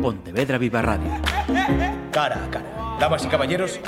Pontevedra 0.00 0.56
Viva 0.56 0.80
Radio. 0.80 1.10
Cara 2.10 2.44
a 2.44 2.50
cara. 2.50 2.96
Damas 2.98 3.24
y 3.24 3.28
caballeros, 3.28 3.80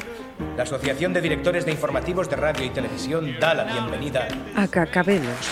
la 0.56 0.64
Asociación 0.64 1.12
de 1.14 1.22
Directores 1.22 1.64
de 1.64 1.72
Informativos 1.72 2.28
de 2.28 2.36
Radio 2.36 2.66
y 2.66 2.70
Televisión 2.70 3.34
da 3.40 3.54
la 3.54 3.64
bienvenida 3.64 4.28
a 4.54 4.68
Cacabelos. 4.68 5.48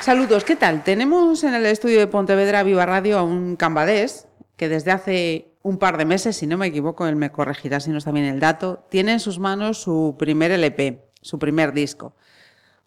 Saludos, 0.00 0.44
¿qué 0.44 0.56
tal? 0.56 0.82
Tenemos 0.82 1.44
en 1.44 1.54
el 1.54 1.66
estudio 1.66 1.98
de 1.98 2.06
Pontevedra 2.06 2.62
Viva 2.62 2.86
Radio 2.86 3.18
a 3.18 3.22
un 3.22 3.56
cambadés 3.56 4.26
que 4.56 4.70
desde 4.70 4.90
hace 4.90 5.52
un 5.62 5.78
par 5.78 5.98
de 5.98 6.06
meses, 6.06 6.36
si 6.36 6.46
no 6.46 6.56
me 6.56 6.68
equivoco, 6.68 7.06
él 7.06 7.16
me 7.16 7.30
corregirá 7.30 7.80
si 7.80 7.90
no 7.90 7.98
está 7.98 8.10
bien 8.10 8.24
el 8.24 8.40
dato, 8.40 8.86
tiene 8.88 9.12
en 9.12 9.20
sus 9.20 9.38
manos 9.38 9.82
su 9.82 10.16
primer 10.18 10.50
LP, 10.50 11.04
su 11.20 11.38
primer 11.38 11.74
disco. 11.74 12.14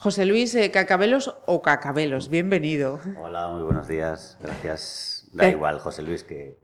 José 0.03 0.25
Luis 0.25 0.53
eh, 0.55 0.69
Cacabelos 0.69 1.33
o 1.45 1.61
Cacabelos, 1.61 2.27
bienvenido. 2.27 2.99
Hola, 3.21 3.47
muy 3.47 3.63
buenos 3.63 3.87
días, 3.87 4.37
gracias. 4.41 5.29
Da 5.31 5.47
igual, 5.47 5.79
José 5.79 6.01
Luis, 6.01 6.25
que, 6.25 6.59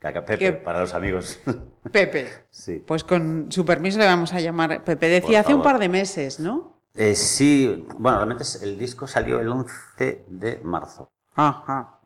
Pepe, 0.00 0.52
para 0.52 0.78
los 0.78 0.94
amigos. 0.94 1.40
Pepe. 1.90 2.28
sí. 2.50 2.80
Pues 2.86 3.02
con 3.02 3.50
su 3.50 3.64
permiso 3.64 3.98
le 3.98 4.04
vamos 4.04 4.32
a 4.32 4.38
llamar 4.38 4.84
Pepe. 4.84 5.08
Decía 5.08 5.40
hace 5.40 5.52
un 5.52 5.64
par 5.64 5.80
de 5.80 5.88
meses, 5.88 6.38
¿no? 6.38 6.84
Eh, 6.94 7.16
sí, 7.16 7.84
bueno, 7.98 8.18
realmente 8.18 8.44
el 8.62 8.78
disco 8.78 9.08
salió 9.08 9.40
el 9.40 9.48
11 9.48 10.26
de 10.28 10.60
marzo. 10.62 11.10
Ajá, 11.34 11.98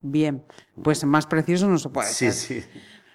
bien. 0.00 0.44
Pues 0.80 1.04
más 1.04 1.26
precioso 1.26 1.66
no 1.66 1.76
se 1.76 1.88
puede 1.88 2.06
Sí, 2.06 2.30
sí. 2.30 2.64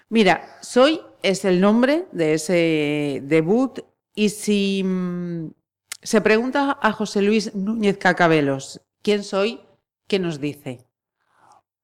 Mira, 0.09 0.57
Soy 0.59 0.99
es 1.23 1.45
el 1.45 1.61
nombre 1.61 2.07
de 2.11 2.33
ese 2.33 3.21
debut 3.23 3.79
y 4.15 4.27
si 4.27 4.83
mm, 4.83 5.51
se 6.01 6.21
pregunta 6.21 6.77
a 6.81 6.91
José 6.91 7.21
Luis 7.21 7.55
Núñez 7.55 7.97
Cacabelos, 7.97 8.81
¿quién 9.01 9.23
soy? 9.23 9.61
¿Qué 10.07 10.19
nos 10.19 10.39
dice? 10.39 10.85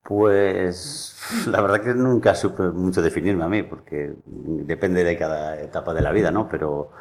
Pues 0.04 1.16
la 1.48 1.62
verdad 1.62 1.82
que 1.82 1.94
nunca 1.94 2.34
supe 2.36 2.64
mucho 2.64 3.02
definirme 3.02 3.44
a 3.44 3.50
mí, 3.50 3.64
porque 3.64 4.14
depende 4.26 5.04
de 5.04 5.18
cada 5.18 5.60
etapa 5.62 5.94
de 5.94 6.02
la 6.02 6.12
vida, 6.12 6.32
¿no? 6.32 6.48
Pero, 6.48 6.92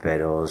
pero 0.00 0.44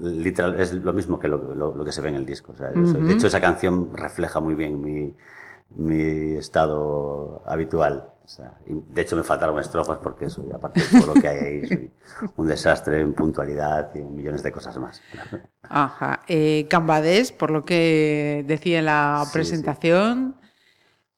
literal 0.00 0.60
es 0.60 0.72
lo 0.74 0.92
mismo 0.92 1.18
que 1.18 1.28
lo, 1.28 1.84
que 1.84 1.92
se 1.92 2.00
ve 2.00 2.08
en 2.08 2.16
el 2.16 2.26
disco. 2.26 2.52
De 2.52 3.12
hecho, 3.12 3.28
esa 3.28 3.40
canción 3.40 3.96
refleja 3.96 4.40
muy 4.40 4.54
bien 4.54 4.80
mi, 4.80 5.14
mi 5.70 6.36
estado 6.36 7.42
habitual 7.46 8.12
de 8.66 9.02
hecho, 9.02 9.16
me 9.16 9.22
faltaron 9.22 9.58
estrofas 9.58 9.98
porque 10.02 10.28
soy, 10.28 10.50
aparte 10.52 10.80
de 10.80 11.00
todo 11.00 11.14
lo 11.14 11.20
que 11.20 11.28
hay 11.28 11.38
ahí, 11.38 11.66
soy 11.66 11.92
un 12.36 12.46
desastre 12.46 13.00
en 13.00 13.14
puntualidad 13.14 13.90
y 13.94 13.98
en 13.98 14.14
millones 14.14 14.42
de 14.42 14.52
cosas 14.52 14.76
más. 14.78 15.00
Ajá. 15.62 16.20
Eh, 16.28 16.66
Cambadés, 16.68 17.32
por 17.32 17.50
lo 17.50 17.64
que 17.64 18.44
decía 18.46 18.80
en 18.80 18.86
la 18.86 19.24
presentación. 19.32 20.36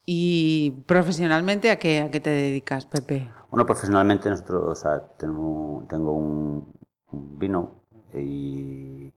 ¿Y 0.07 0.83
profesionalmente 0.87 1.71
a 1.71 1.79
qué, 1.79 2.01
a 2.01 2.11
qué 2.11 2.21
te 2.21 2.31
dedicas, 2.31 2.85
Pepe? 2.87 3.31
Bueno, 3.51 3.67
profesionalmente 3.67 4.29
nosotros, 4.29 4.65
o 4.67 4.75
sea, 4.75 5.01
tengo, 5.17 5.85
tengo 5.89 6.13
un, 6.13 6.73
vino 7.13 7.83
y, 8.15 9.13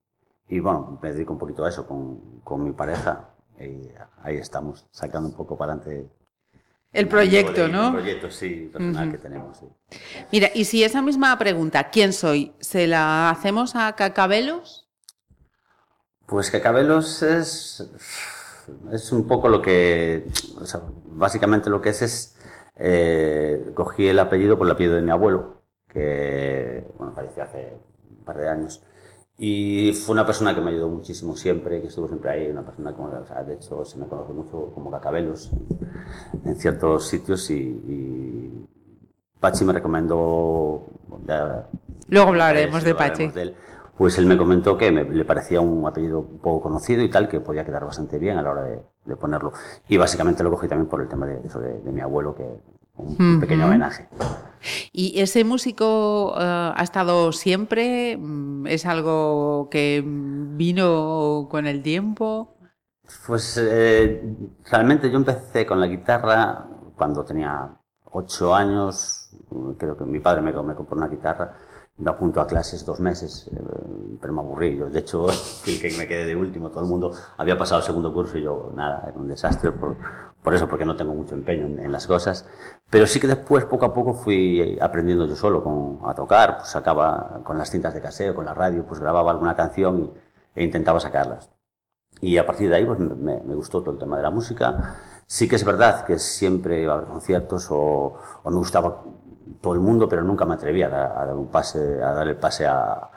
y, 0.48 0.60
bueno, 0.60 1.00
me 1.02 1.12
dedico 1.12 1.34
un 1.34 1.40
poquito 1.40 1.66
a 1.66 1.70
eso 1.70 1.88
con, 1.88 2.42
con 2.44 2.64
mi 2.64 2.74
pareja 2.74 3.30
y 3.60 3.90
ahí 4.22 4.38
estamos, 4.38 4.86
sacando 4.92 5.30
un 5.30 5.36
poco 5.36 5.58
para 5.58 5.74
adelante 5.74 6.12
el 6.94 7.08
proyecto, 7.08 7.68
¿no? 7.68 7.88
El 7.88 7.94
proyecto, 7.94 8.32
sí, 8.32 8.70
personal 8.72 9.12
que 9.12 9.18
tenemos. 9.18 9.60
Mira, 10.32 10.50
y 10.54 10.66
si 10.66 10.84
esa 10.84 11.02
misma 11.02 11.38
pregunta, 11.40 11.90
¿quién 11.90 12.14
soy? 12.14 12.54
¿Se 12.60 12.88
la 12.88 13.32
hacemos 13.32 13.76
a 13.76 13.94
Cacabelos? 13.96 14.88
Pues 16.28 16.52
Cacabelos 16.52 17.24
es, 17.24 17.84
es 18.92 19.12
un 19.12 19.28
poco 19.28 19.50
lo 19.50 19.62
que, 19.62 20.28
o 20.60 20.66
sea, 20.66 20.82
básicamente 21.06 21.70
lo 21.70 21.82
que 21.82 21.90
es 21.90 22.02
es, 22.04 22.38
eh, 22.76 23.72
cogí 23.74 24.08
el 24.08 24.20
apellido 24.20 24.58
por 24.58 24.68
el 24.68 24.72
apellido 24.74 24.96
de 24.96 25.02
mi 25.02 25.12
abuelo, 25.12 25.64
que, 25.90 26.88
bueno, 26.98 27.14
falleció 27.14 27.44
hace 27.44 27.78
un 28.10 28.24
par 28.24 28.38
de 28.38 28.50
años. 28.50 28.84
Y 29.38 29.94
fue 29.94 30.14
una 30.14 30.26
persona 30.26 30.54
que 30.54 30.62
me 30.62 30.70
ayudó 30.70 30.90
muchísimo 30.90 31.36
siempre, 31.36 31.82
que 31.82 31.88
estuvo 31.88 32.08
siempre 32.08 32.30
ahí, 32.30 32.52
una 32.52 32.64
persona 32.64 32.94
como, 32.94 33.10
o 33.10 33.26
sea, 33.26 33.44
de 33.44 33.56
hecho 33.56 33.84
se 33.84 33.98
me 33.98 34.06
conoce 34.06 34.32
mucho 34.32 34.72
como 34.74 34.92
Cacabelos 34.92 35.52
en, 36.46 36.56
ciertos 36.56 37.08
sitios 37.08 37.50
y, 37.50 38.68
Pachi 39.40 39.66
me 39.66 39.74
recomendó... 39.74 40.86
Luego 42.08 42.30
hablaremos 42.30 42.84
de 42.84 42.96
Pachi. 42.96 43.32
pues 43.98 44.18
él 44.18 44.26
me 44.26 44.38
comentó 44.38 44.78
que 44.78 44.92
me, 44.92 45.04
le 45.04 45.26
parecía 45.26 45.60
un 45.60 45.86
apellido 45.86 46.24
poco 46.24 46.62
conocido 46.62 47.02
y 47.02 47.10
tal, 47.10 47.28
que 47.28 47.42
podía 47.42 47.66
quedar 47.66 47.86
bastante 47.86 48.20
bien 48.20 48.38
a 48.38 48.42
la 48.42 48.52
hora 48.52 48.64
de, 48.64 49.16
ponerlo. 49.18 49.52
Y 49.90 49.98
básicamente 49.98 50.44
lo 50.44 50.52
cogí 50.52 50.68
también 50.68 50.88
por 50.88 51.02
el 51.02 51.10
tema 51.10 51.26
de, 51.26 51.42
eso 51.46 51.60
de, 51.60 51.92
mi 51.92 52.00
abuelo, 52.00 52.36
que 52.36 52.46
un 52.96 53.40
pequeño 53.40 53.66
homenaje. 53.66 54.08
¿Y 54.92 55.20
ese 55.20 55.44
músico 55.44 56.34
eh, 56.38 56.72
ha 56.76 56.84
estado 56.84 57.32
siempre? 57.32 58.18
Mm, 58.18 58.68
¿Es 58.68 58.86
algo 58.86 59.68
que 59.70 60.04
vino 60.06 61.48
con 61.50 61.68
el 61.68 61.82
tiempo? 61.82 62.56
Pues 63.28 63.58
eh, 63.62 64.24
realmente 64.72 65.12
yo 65.12 65.18
empecé 65.18 65.66
con 65.66 65.80
la 65.80 65.88
guitarra 65.88 66.68
cuando 66.96 67.26
tenía 67.26 67.70
ocho 68.06 68.56
años. 68.56 69.30
Creo 69.78 69.98
que 69.98 70.06
mi 70.06 70.20
padre 70.20 70.42
me, 70.42 70.52
me 70.52 70.76
compró 70.76 70.96
una 70.96 71.08
guitarra 71.08 71.54
me 71.98 72.10
apunto 72.10 72.42
a 72.42 72.48
clases 72.48 72.86
dos 72.86 73.00
meses, 73.00 73.50
eh, 73.54 73.60
pero 74.20 74.34
me 74.34 74.42
aburrí. 74.42 74.78
Yo, 74.78 74.90
de 74.90 75.00
hecho, 75.00 75.28
que 75.66 75.94
me 75.98 76.08
quedé 76.08 76.26
de 76.26 76.36
último, 76.36 76.70
todo 76.70 76.84
el 76.84 76.90
mundo 76.90 77.14
había 77.38 77.58
pasado 77.58 77.80
el 77.80 77.86
segundo 77.86 78.14
curso 78.14 78.38
y 78.38 78.44
yo, 78.44 78.72
nada, 78.76 79.06
era 79.08 79.18
un 79.18 79.28
desastre 79.28 79.72
por, 79.72 79.96
por 80.42 80.54
eso, 80.54 80.68
porque 80.68 80.86
no 80.86 80.96
tengo 80.96 81.14
mucho 81.14 81.36
empeño 81.36 81.66
en, 81.66 81.92
las 81.92 82.08
cosas. 82.08 82.46
Pero 82.90 83.08
sí 83.08 83.20
que 83.20 83.28
después, 83.28 83.66
poco 83.66 83.86
a 83.86 83.94
poco, 83.94 84.14
fui 84.14 84.78
aprendiendo 84.82 85.26
yo 85.28 85.36
solo 85.36 85.64
con, 85.64 86.00
a 86.10 86.14
tocar, 86.14 86.58
pues 86.58 86.70
sacaba 86.70 87.42
con 87.44 87.58
las 87.58 87.70
cintas 87.70 87.94
de 87.94 88.02
caseo, 88.02 88.36
con 88.36 88.46
la 88.46 88.54
radio, 88.54 88.86
pues 88.86 89.00
grababa 89.00 89.32
alguna 89.32 89.56
canción 89.56 90.14
e 90.56 90.64
intentaba 90.64 91.00
sacarlas. 91.00 91.50
Y 92.22 92.38
a 92.38 92.46
partir 92.46 92.70
de 92.70 92.76
ahí, 92.76 92.86
pues 92.86 93.00
me, 93.00 93.42
me, 93.42 93.56
gustó 93.56 93.82
todo 93.82 93.92
el 93.92 94.00
tema 94.00 94.18
de 94.18 94.24
la 94.24 94.30
música. 94.30 94.96
Sí 95.26 95.48
que 95.48 95.56
es 95.56 95.66
verdad 95.66 96.06
que 96.06 96.20
siempre 96.20 96.82
iba 96.82 96.98
a 96.98 97.02
conciertos 97.06 97.68
o, 97.72 98.16
o 98.44 98.50
me 98.50 98.58
gustaba 98.58 99.04
todo 99.62 99.74
el 99.74 99.80
mundo, 99.80 100.08
pero 100.08 100.24
nunca 100.24 100.46
me 100.46 100.56
atrevía 100.56 100.88
a, 100.88 101.26
dar 101.26 101.36
un 101.36 101.48
pase, 101.48 102.02
a 102.02 102.14
dar 102.14 102.28
el 102.28 102.36
pase 102.36 102.66
a, 102.68 103.10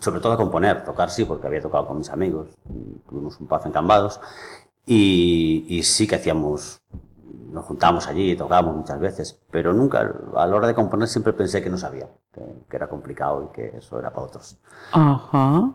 sobre 0.00 0.20
todo 0.20 0.32
a 0.32 0.36
componer, 0.36 0.84
tocar 0.84 1.10
sí, 1.10 1.24
porque 1.24 1.46
había 1.46 1.60
tocado 1.60 1.86
con 1.86 1.98
mis 1.98 2.10
amigos, 2.10 2.48
tuvimos 3.08 3.38
un 3.40 3.46
pase 3.46 3.68
en 3.68 3.72
Cambados, 3.72 4.20
y, 4.86 5.80
sí 5.84 6.06
que 6.06 6.16
hacíamos, 6.16 6.80
nos 7.52 7.64
juntábamos 7.64 8.08
allí 8.08 8.32
y 8.32 8.36
tocábamos 8.36 8.76
muchas 8.76 8.98
veces, 8.98 9.40
pero 9.50 9.72
nunca, 9.72 10.12
a 10.36 10.46
la 10.46 10.56
hora 10.56 10.66
de 10.66 10.74
componer 10.74 11.08
siempre 11.08 11.32
pensé 11.32 11.62
que 11.62 11.70
no 11.70 11.78
sabía, 11.78 12.08
que, 12.32 12.40
que 12.68 12.76
era 12.76 12.88
complicado 12.88 13.50
y 13.50 13.54
que 13.54 13.76
eso 13.76 13.98
era 13.98 14.10
para 14.10 14.26
otros. 14.26 14.56
Ajá. 14.92 15.72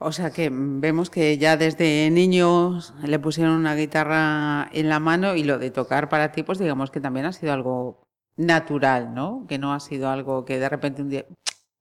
O 0.00 0.12
sea 0.12 0.30
que 0.30 0.48
vemos 0.52 1.10
que 1.10 1.38
ya 1.38 1.56
desde 1.56 2.08
niños 2.10 2.94
le 3.02 3.18
pusieron 3.18 3.54
una 3.54 3.74
guitarra 3.74 4.68
en 4.72 4.88
la 4.88 5.00
mano 5.00 5.34
y 5.34 5.42
lo 5.42 5.58
de 5.58 5.72
tocar 5.72 6.08
para 6.08 6.30
ti, 6.30 6.44
pues 6.44 6.58
digamos 6.58 6.92
que 6.92 7.00
también 7.00 7.26
ha 7.26 7.32
sido 7.32 7.52
algo 7.52 7.98
natural, 8.36 9.12
¿no? 9.12 9.44
Que 9.48 9.58
no 9.58 9.72
ha 9.72 9.80
sido 9.80 10.08
algo 10.08 10.44
que 10.44 10.60
de 10.60 10.68
repente 10.68 11.02
un 11.02 11.08
día 11.08 11.24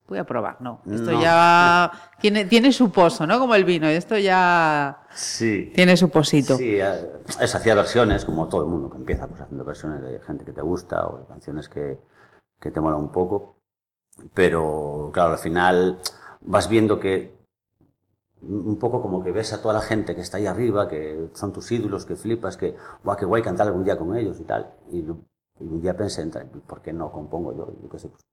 voy 0.08 0.18
a 0.18 0.24
probar, 0.26 0.62
no. 0.62 0.82
Esto 0.90 1.12
ya 1.20 1.92
tiene, 2.20 2.46
tiene 2.46 2.72
su 2.72 2.92
pozo, 2.92 3.28
¿no? 3.28 3.40
Como 3.40 3.56
el 3.56 3.66
vino, 3.66 3.88
esto 3.88 4.18
ya 4.18 5.06
sí. 5.12 5.72
tiene 5.76 5.98
su 5.98 6.10
posito. 6.10 6.56
Sí, 6.56 6.80
eh, 6.80 7.12
es 7.40 7.56
hacía 7.56 7.76
versiones, 7.76 8.24
como 8.24 8.48
todo 8.48 8.62
el 8.62 8.68
mundo 8.68 8.90
que 8.90 8.98
empieza 8.98 9.28
pues, 9.28 9.42
haciendo 9.42 9.66
versiones 9.66 10.02
de 10.02 10.20
gente 10.20 10.46
que 10.46 10.54
te 10.54 10.62
gusta 10.62 11.08
o 11.08 11.20
de 11.20 11.26
canciones 11.26 11.68
que, 11.68 12.00
que 12.60 12.72
te 12.72 12.80
mola 12.80 12.96
un 12.96 13.12
poco. 13.12 13.58
Pero, 14.34 15.12
claro, 15.14 15.34
al 15.34 15.40
final 15.40 16.00
vas 16.42 16.70
viendo 16.70 17.00
que 17.00 17.38
un 18.42 18.78
poco 18.78 19.02
como 19.02 19.24
que 19.24 19.32
ves 19.32 19.52
a 19.54 19.62
toda 19.62 19.74
la 19.74 19.82
gente 19.82 20.16
que 20.16 20.22
está 20.22 20.38
ahí 20.38 20.46
arriba, 20.46 20.88
que 20.88 21.30
son 21.34 21.52
tus 21.52 21.72
ídolos, 21.72 22.06
que 22.06 22.16
flipas, 22.16 22.56
que, 22.56 22.76
guau, 23.04 23.18
qué 23.18 23.26
guay 23.26 23.42
cantar 23.42 23.68
algún 23.68 23.84
día 23.84 23.98
con 23.98 24.16
ellos 24.16 24.40
y 24.40 24.44
tal. 24.44 24.74
Y 24.92 25.04
y 25.60 25.64
un 25.64 25.82
día 25.82 25.96
pensé, 25.96 26.26
¿por 26.68 26.82
qué 26.82 26.94
no 26.94 27.12
compongo 27.12 27.56
yo? 27.56 27.74
Yo 27.82 27.90
qué 27.90 28.00
sé, 28.00 28.10
pues, 28.10 28.26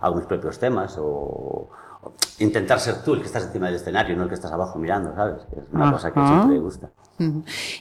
hago 0.00 0.16
mis 0.16 0.26
propios 0.26 0.58
temas 0.58 0.96
o, 0.98 1.70
intentar 2.38 2.78
ser 2.78 3.02
tú 3.02 3.14
el 3.14 3.20
que 3.20 3.26
estás 3.26 3.44
encima 3.44 3.66
del 3.66 3.76
escenario, 3.76 4.16
no 4.16 4.22
el 4.22 4.28
que 4.28 4.36
estás 4.36 4.52
abajo 4.52 4.78
mirando, 4.78 5.14
¿sabes? 5.14 5.42
es 5.50 5.64
una 5.72 5.92
cosa 5.92 6.12
que 6.12 6.20
siempre 6.20 6.48
me 6.50 6.58
gusta. 6.60 6.90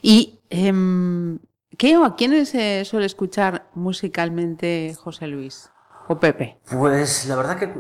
¿Y 0.01 0.39
em, 0.49 1.39
qué 1.77 1.97
o 1.97 2.03
a 2.03 2.15
quiénes 2.15 2.49
se 2.49 2.83
suele 2.85 3.05
escuchar 3.05 3.67
musicalmente 3.75 4.95
José 4.99 5.27
Luis 5.27 5.69
o 6.07 6.19
Pepe? 6.19 6.57
Pues 6.71 7.27
la 7.27 7.35
verdad 7.35 7.57
que 7.59 7.71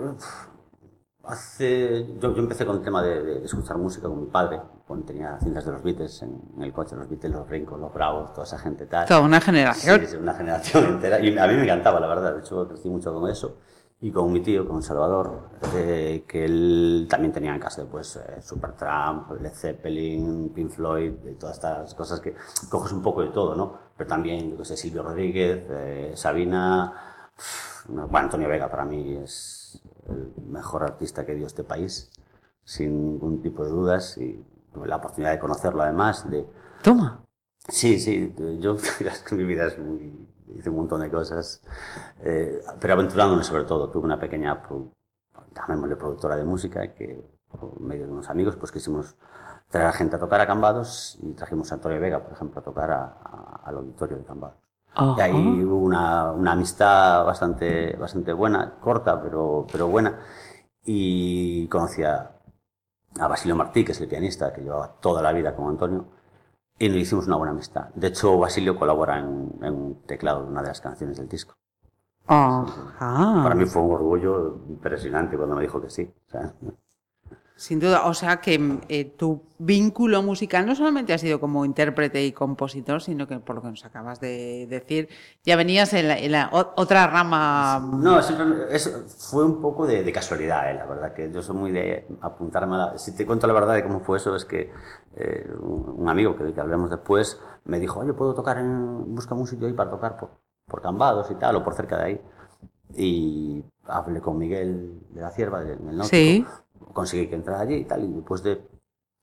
Hace, 1.27 2.07
yo, 2.21 2.33
yo, 2.33 2.39
empecé 2.39 2.65
con 2.65 2.77
el 2.77 2.81
tema 2.81 3.03
de, 3.03 3.43
escuchar 3.43 3.77
música 3.77 4.07
con 4.07 4.21
mi 4.21 4.27
padre, 4.27 4.61
cuando 4.87 5.05
tenía 5.05 5.37
cintas 5.41 5.65
de 5.65 5.73
los 5.73 5.83
Beatles 5.83 6.21
en, 6.21 6.63
el 6.63 6.71
coche, 6.71 6.95
los 6.95 7.09
Beatles, 7.09 7.33
los 7.33 7.49
Rincos, 7.49 7.77
los 7.77 7.93
Bravos, 7.93 8.31
toda 8.33 8.45
esa 8.45 8.57
gente 8.57 8.85
tal. 8.85 9.05
Toda 9.05 9.19
una 9.19 9.41
generación. 9.41 10.05
Sí, 10.07 10.15
una 10.15 10.33
generación 10.33 10.85
entera. 10.93 11.19
Y 11.19 11.37
a 11.37 11.47
mí 11.47 11.55
me 11.55 11.63
encantaba, 11.63 11.99
la 11.99 12.07
verdad. 12.07 12.33
De 12.33 12.39
hecho, 12.39 12.65
crecí 12.69 12.89
mucho 12.89 13.13
con 13.13 13.29
eso. 13.29 13.57
y 13.99 14.09
con 14.09 14.31
mi 14.31 14.39
tío, 14.39 14.65
con 14.65 14.81
Salvador, 14.81 15.49
eh, 15.75 16.23
que 16.25 16.45
él 16.45 17.07
también 17.09 17.33
tenía 17.33 17.53
en 17.53 17.59
casa 17.59 17.83
pues, 17.91 18.15
eh, 18.15 18.41
Supertramp, 18.41 19.31
Led 19.41 19.53
Zeppelin, 19.53 20.53
Pink 20.53 20.69
Floyd, 20.69 21.13
y 21.29 21.33
todas 21.33 21.57
estas 21.57 21.93
cosas 21.93 22.21
que 22.21 22.35
coges 22.69 22.93
un 22.93 23.01
poco 23.01 23.21
de 23.21 23.29
todo, 23.31 23.53
¿no? 23.53 23.77
Pero 23.97 24.07
también, 24.07 24.55
yo 24.55 24.63
sé, 24.63 24.77
Silvio 24.77 25.03
Rodríguez, 25.03 25.65
eh, 25.69 26.11
Sabina, 26.15 26.93
bueno, 27.87 28.09
Antonio 28.13 28.47
Vega 28.47 28.69
para 28.69 28.85
mí 28.85 29.15
es 29.15 29.56
el 30.07 30.33
mejor 30.47 30.83
artista 30.83 31.25
que 31.25 31.35
dio 31.35 31.47
este 31.47 31.63
país, 31.63 32.09
sin 32.63 33.13
ningún 33.13 33.41
tipo 33.41 33.63
de 33.63 33.69
dudas, 33.69 34.17
y 34.17 34.43
tuve 34.73 34.87
la 34.87 34.97
oportunidad 34.97 35.31
de 35.31 35.39
conocerlo 35.39 35.83
además, 35.83 36.29
de... 36.29 36.45
Toma. 36.83 37.23
Sí, 37.69 37.99
sí, 37.99 38.33
yo, 38.59 38.77
mi 39.31 39.43
vida 39.43 39.67
es 39.67 39.77
muy 39.77 40.27
hice 40.55 40.69
un 40.69 40.77
montón 40.77 41.01
de 41.01 41.09
cosas, 41.09 41.61
eh, 42.21 42.61
pero 42.79 42.93
aventurándome 42.93 43.43
sobre 43.43 43.63
todo. 43.63 43.89
Tuve 43.89 44.05
una 44.05 44.19
pequeña, 44.19 44.63
llamémosle 45.55 45.95
productora 45.95 46.35
de 46.35 46.43
música, 46.43 46.93
que 46.93 47.21
por 47.49 47.79
medio 47.81 48.05
de 48.05 48.11
unos 48.11 48.29
amigos 48.29 48.55
pues 48.55 48.71
quisimos 48.71 49.15
traer 49.69 49.87
a 49.87 49.93
gente 49.93 50.15
a 50.15 50.19
tocar 50.19 50.41
a 50.41 50.47
Cambados 50.47 51.17
y 51.21 51.33
trajimos 51.33 51.71
a 51.71 51.75
Antonio 51.75 51.99
Vega, 51.99 52.23
por 52.23 52.33
ejemplo, 52.33 52.59
a 52.59 52.63
tocar 52.63 52.91
al 52.91 53.75
auditorio 53.75 54.17
de 54.17 54.23
Cambados. 54.23 54.66
Y 55.17 55.21
ahí 55.21 55.63
hubo 55.63 55.77
una, 55.77 56.31
una, 56.31 56.53
amistad 56.53 57.25
bastante, 57.25 57.95
bastante 57.95 58.33
buena, 58.33 58.75
corta, 58.79 59.21
pero, 59.21 59.67
pero 59.71 59.87
buena. 59.87 60.19
Y 60.83 61.67
conocí 61.67 62.03
a, 62.03 62.31
a 63.19 63.27
Basilio 63.27 63.55
Martí, 63.55 63.85
que 63.85 63.91
es 63.91 64.01
el 64.01 64.07
pianista, 64.07 64.51
que 64.53 64.61
llevaba 64.61 64.87
toda 64.99 65.21
la 65.21 65.33
vida 65.33 65.55
con 65.55 65.69
Antonio 65.69 66.05
y 66.79 66.89
nos 66.89 66.97
hicimos 66.97 67.27
una 67.27 67.37
buena 67.37 67.51
amistad. 67.51 67.89
De 67.95 68.07
hecho, 68.07 68.37
Basilio 68.37 68.77
colabora 68.77 69.19
en, 69.19 69.51
en 69.61 69.73
un 69.73 70.01
teclado 70.05 70.43
de 70.43 70.51
una 70.51 70.61
de 70.61 70.67
las 70.69 70.81
canciones 70.81 71.17
del 71.17 71.27
disco. 71.27 71.55
Para 72.27 73.55
mí 73.55 73.65
fue 73.65 73.81
un 73.81 73.93
orgullo 73.93 74.59
impresionante 74.67 75.37
cuando 75.37 75.55
me 75.55 75.61
dijo 75.61 75.81
que 75.81 75.89
sí. 75.89 76.13
O 76.27 76.29
sea, 76.29 76.53
sin 77.57 77.79
duda, 77.79 78.05
o 78.05 78.13
sea 78.13 78.39
que 78.39 78.79
eh, 78.87 79.05
tu 79.17 79.41
vínculo 79.57 80.21
musical 80.21 80.67
no 80.67 80.75
solamente 80.75 81.11
ha 81.11 81.17
sido 81.17 81.39
como 81.39 81.65
intérprete 81.65 82.23
y 82.23 82.31
compositor, 82.31 83.01
sino 83.01 83.27
que 83.27 83.39
por 83.39 83.55
lo 83.55 83.63
que 83.63 83.69
nos 83.69 83.83
acabas 83.83 84.19
de 84.19 84.67
decir, 84.69 85.09
ya 85.43 85.55
venías 85.55 85.91
en 85.93 86.31
la, 86.31 86.49
otra 86.51 87.07
rama. 87.07 87.79
No, 87.93 88.19
eso 88.19 89.05
fue 89.07 89.43
un 89.43 89.59
poco 89.59 89.87
de, 89.87 90.09
casualidad, 90.13 90.69
eh, 90.69 90.75
la 90.75 90.85
verdad, 90.85 91.13
que 91.15 91.31
yo 91.31 91.41
soy 91.41 91.55
muy 91.55 91.71
de 91.71 92.05
apuntarme 92.21 92.75
a 92.75 92.77
la... 92.77 92.97
Si 92.99 93.15
te 93.15 93.25
cuento 93.25 93.47
la 93.47 93.53
verdad 93.53 93.73
de 93.73 93.83
cómo 93.83 94.01
fue 94.01 94.17
eso, 94.17 94.35
es 94.35 94.45
que 94.45 94.71
eh, 95.15 95.49
un 95.59 96.07
amigo 96.07 96.37
que, 96.37 96.53
que 96.53 96.61
hablamos 96.61 96.91
después 96.91 97.41
me 97.65 97.79
dijo, 97.79 98.01
oye, 98.01 98.13
¿puedo 98.13 98.35
tocar 98.35 98.59
en... 98.59 99.15
busca 99.15 99.33
un 99.33 99.47
sitio 99.47 99.65
ahí 99.65 99.73
para 99.73 99.89
tocar 99.89 100.15
por, 100.19 100.29
por 100.67 100.83
Cambados 100.83 101.31
y 101.31 101.35
tal, 101.35 101.55
o 101.55 101.63
por 101.63 101.73
cerca 101.73 101.97
de 101.97 102.03
ahí? 102.03 102.21
Y 102.95 103.63
hablé 103.85 104.21
con 104.21 104.37
Miguel 104.37 105.01
de 105.09 105.21
la 105.21 105.31
Cierva, 105.31 105.61
del 105.63 105.83
Náutico. 105.83 106.07
Sí 106.09 106.45
conseguí 106.93 107.27
que 107.27 107.35
entrara 107.35 107.61
allí 107.61 107.75
y 107.75 107.85
tal. 107.85 108.03
Y 108.03 108.13
después 108.13 108.43
de, 108.43 108.61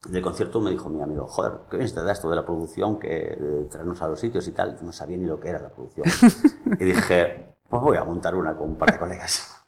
del 0.09 0.23
concierto 0.23 0.61
me 0.61 0.71
dijo 0.71 0.89
mi 0.89 1.03
amigo, 1.03 1.27
joder, 1.27 1.53
qué 1.71 1.77
bien 1.77 1.93
te 1.93 2.03
da 2.03 2.12
esto 2.12 2.31
de 2.31 2.37
la 2.37 2.45
producción, 2.45 2.99
que 2.99 3.67
traernos 3.71 4.01
a 4.03 4.09
los 4.09 4.21
sitios 4.21 4.47
y 4.49 4.53
tal. 4.53 4.77
Yo 4.77 4.83
no 4.85 4.93
sabía 4.93 5.17
ni 5.17 5.27
lo 5.27 5.39
que 5.41 5.49
era 5.49 5.61
la 5.61 5.71
producción. 5.71 6.06
y 6.81 6.85
dije, 6.85 7.55
pues 7.69 7.83
voy 7.83 7.97
a 7.97 8.05
montar 8.05 8.35
una 8.35 8.56
con 8.56 8.71
un 8.71 8.79
par 8.79 8.93
de 8.93 8.99
colegas. 8.99 9.65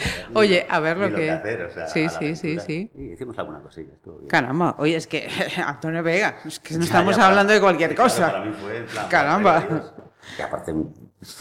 Oye, 0.34 0.66
a 0.68 0.80
ver 0.80 0.96
lo 0.96 1.14
que... 1.14 1.86
sí, 1.92 2.08
sí, 2.08 2.36
sí, 2.36 2.58
sí. 2.60 2.90
Y 2.94 3.12
hicimos 3.12 3.38
alguna 3.38 3.60
cosilla. 3.60 3.92
Caramba, 4.28 4.76
oye, 4.78 4.96
es 4.96 5.06
que 5.06 5.28
Antonio 5.64 6.02
Vega, 6.02 6.36
es 6.44 6.60
que 6.60 6.76
no 6.76 6.84
estamos 6.84 7.18
hablando 7.18 7.52
de 7.52 7.60
cualquier 7.60 7.94
cosa. 7.94 8.30
Para 8.30 8.44
mí 8.44 8.52
fue 8.52 8.86
Caramba. 9.08 9.92
Y 10.38 10.42
aparte, 10.42 10.72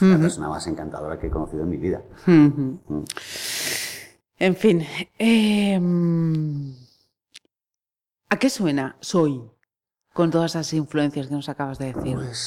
la 0.01 0.17
persona 0.17 0.49
más 0.49 0.65
encantadora 0.67 1.17
que 1.19 1.27
he 1.27 1.29
conocido 1.29 1.63
en 1.63 1.69
mi 1.69 1.77
vida. 1.77 2.01
En 4.39 4.55
fin, 4.55 4.85
em, 5.17 6.73
¿a 8.29 8.39
qué 8.39 8.49
suena 8.49 8.95
Soy 9.01 9.43
con 10.13 10.31
todas 10.31 10.51
esas 10.51 10.71
influencias 10.71 11.27
que 11.27 11.33
nos 11.33 11.49
acabas 11.49 11.77
de 11.77 11.93
decir? 11.93 12.15
Pues 12.15 12.37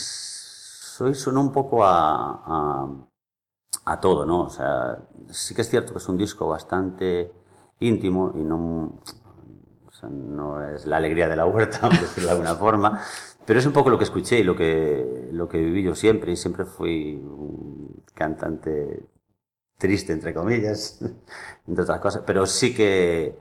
Soy 0.97 1.15
suena 1.15 1.41
un 1.41 1.53
poco 1.53 1.85
a, 1.85 3.09
todo, 4.01 4.25
¿no? 4.25 4.45
O 4.45 4.51
sea, 4.51 4.99
sí 5.29 5.55
que 5.55 5.61
es 5.61 5.69
cierto 5.69 5.93
que 5.93 5.99
es 5.99 6.09
un 6.09 6.17
disco 6.17 6.49
bastante 6.49 7.31
íntimo 7.81 8.33
y 8.37 8.43
no, 8.43 9.03
no 10.09 10.67
es 10.67 10.87
la 10.87 10.97
alegría 10.97 11.29
de 11.29 11.37
la 11.37 11.45
huerta, 11.45 11.81
por 11.91 12.01
decirlo 12.01 12.29
de 12.29 12.33
alguna 12.33 12.55
forma, 12.55 13.03
pero 13.45 13.59
es 13.59 13.67
un 13.67 13.73
poco 13.75 13.91
lo 13.91 13.99
que 13.99 14.05
escuché 14.05 14.39
y 14.39 14.45
lo 14.45 14.57
que, 14.57 15.29
lo 15.31 15.47
que 15.47 15.59
viví 15.59 15.83
yo 15.83 15.95
siempre, 15.95 16.33
y 16.33 16.37
siempre 16.37 16.65
fui 16.65 17.17
un 17.17 18.03
cantante 18.15 19.12
triste, 19.83 20.13
entre 20.13 20.33
comillas, 20.33 21.01
entre 21.67 21.83
otras 21.83 22.01
cosas, 22.01 22.23
pero 22.25 22.47
sí 22.47 22.73
que, 22.73 23.37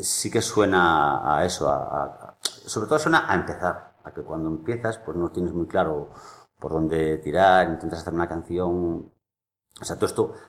sí 0.00 0.30
que 0.30 0.40
suena 0.40 1.36
a 1.36 1.44
eso, 1.44 1.68
a, 1.68 2.38
sobre 2.40 2.86
todo 2.86 3.00
suena 3.00 3.30
a 3.30 3.34
empezar, 3.34 3.96
a 4.04 4.12
que 4.12 4.22
cuando 4.22 4.48
empiezas 4.48 4.98
pues 4.98 5.16
no 5.16 5.30
tienes 5.30 5.52
muy 5.52 5.66
claro 5.66 6.10
por 6.60 6.72
dónde 6.72 7.18
tirar, 7.18 7.68
intentas 7.68 8.00
hacer 8.00 8.14
una 8.14 8.28
canción, 8.28 9.10
o 9.80 9.84
sea, 9.84 9.96
todo 9.96 10.06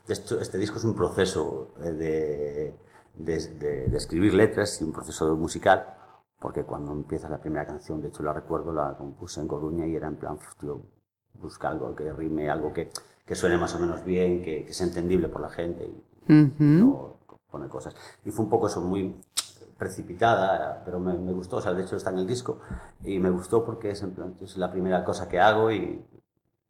esto, 0.08 0.40
este 0.40 0.58
disco 0.60 0.78
es 0.78 0.84
un 0.84 0.96
proceso 0.96 1.74
de, 1.80 2.76
de, 3.16 3.98
escribir 3.98 4.36
letras 4.36 4.80
y 4.80 4.84
un 4.84 4.94
proceso 4.94 5.36
musical, 5.36 5.96
porque 6.40 6.64
cuando 6.64 6.92
empiezas 6.92 7.32
la 7.32 7.42
primera 7.42 7.66
canción, 7.66 8.02
de 8.02 8.10
hecho 8.10 8.22
la 8.22 8.34
recuerdo, 8.34 8.72
la 8.72 8.96
compuse 8.96 9.42
en 9.42 9.48
Coruña 9.48 9.88
y 9.88 9.96
era 9.96 10.08
en 10.08 10.18
plan, 10.18 10.38
tío, 10.60 10.80
busca 11.34 11.70
algo 11.70 11.96
que 11.96 12.14
rime, 12.14 12.52
algo 12.52 12.72
que 12.72 12.92
que 13.28 13.36
suene 13.36 13.58
más 13.58 13.76
o 13.76 13.80
menos 13.80 14.04
bien, 14.06 14.42
que, 14.42 14.66
que 14.66 14.74
sea 14.74 14.88
entendible 14.88 15.28
por 15.28 15.42
la 15.42 15.50
gente 15.50 15.86
y 16.28 16.34
no 16.60 17.18
pone 17.52 17.68
cosas. 17.68 17.96
Y 18.26 18.32
fue 18.32 18.46
un 18.46 18.50
poco 18.50 18.68
eso, 18.68 18.82
muy 18.82 19.16
precipitada, 19.78 20.82
pero 20.86 21.00
me, 21.00 21.14
me, 21.14 21.34
gustó, 21.34 21.58
o 21.58 21.62
sea, 21.62 21.74
de 21.74 21.84
hecho 21.84 21.98
está 21.98 22.10
en 22.10 22.20
el 22.20 22.28
disco 22.28 22.60
y 23.04 23.20
me 23.20 23.30
gustó 23.30 23.64
porque 23.64 23.92
es, 23.92 24.02
en 24.02 24.12
plan, 24.12 24.36
es 24.42 24.58
la 24.58 24.72
primera 24.72 25.04
cosa 25.04 25.30
que 25.30 25.40
hago 25.40 25.72
y, 25.72 26.04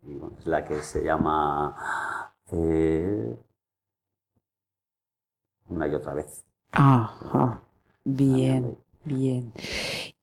y 0.02 0.16
bueno, 0.16 0.36
es 0.40 0.48
la 0.48 0.66
que 0.66 0.82
se 0.82 1.04
llama 1.04 2.34
eh, 2.52 3.38
una 5.70 5.88
y 5.88 5.96
otra 5.96 6.14
vez. 6.14 6.44
Ajá, 6.72 7.62
bien, 8.04 8.78
bien. 9.06 9.54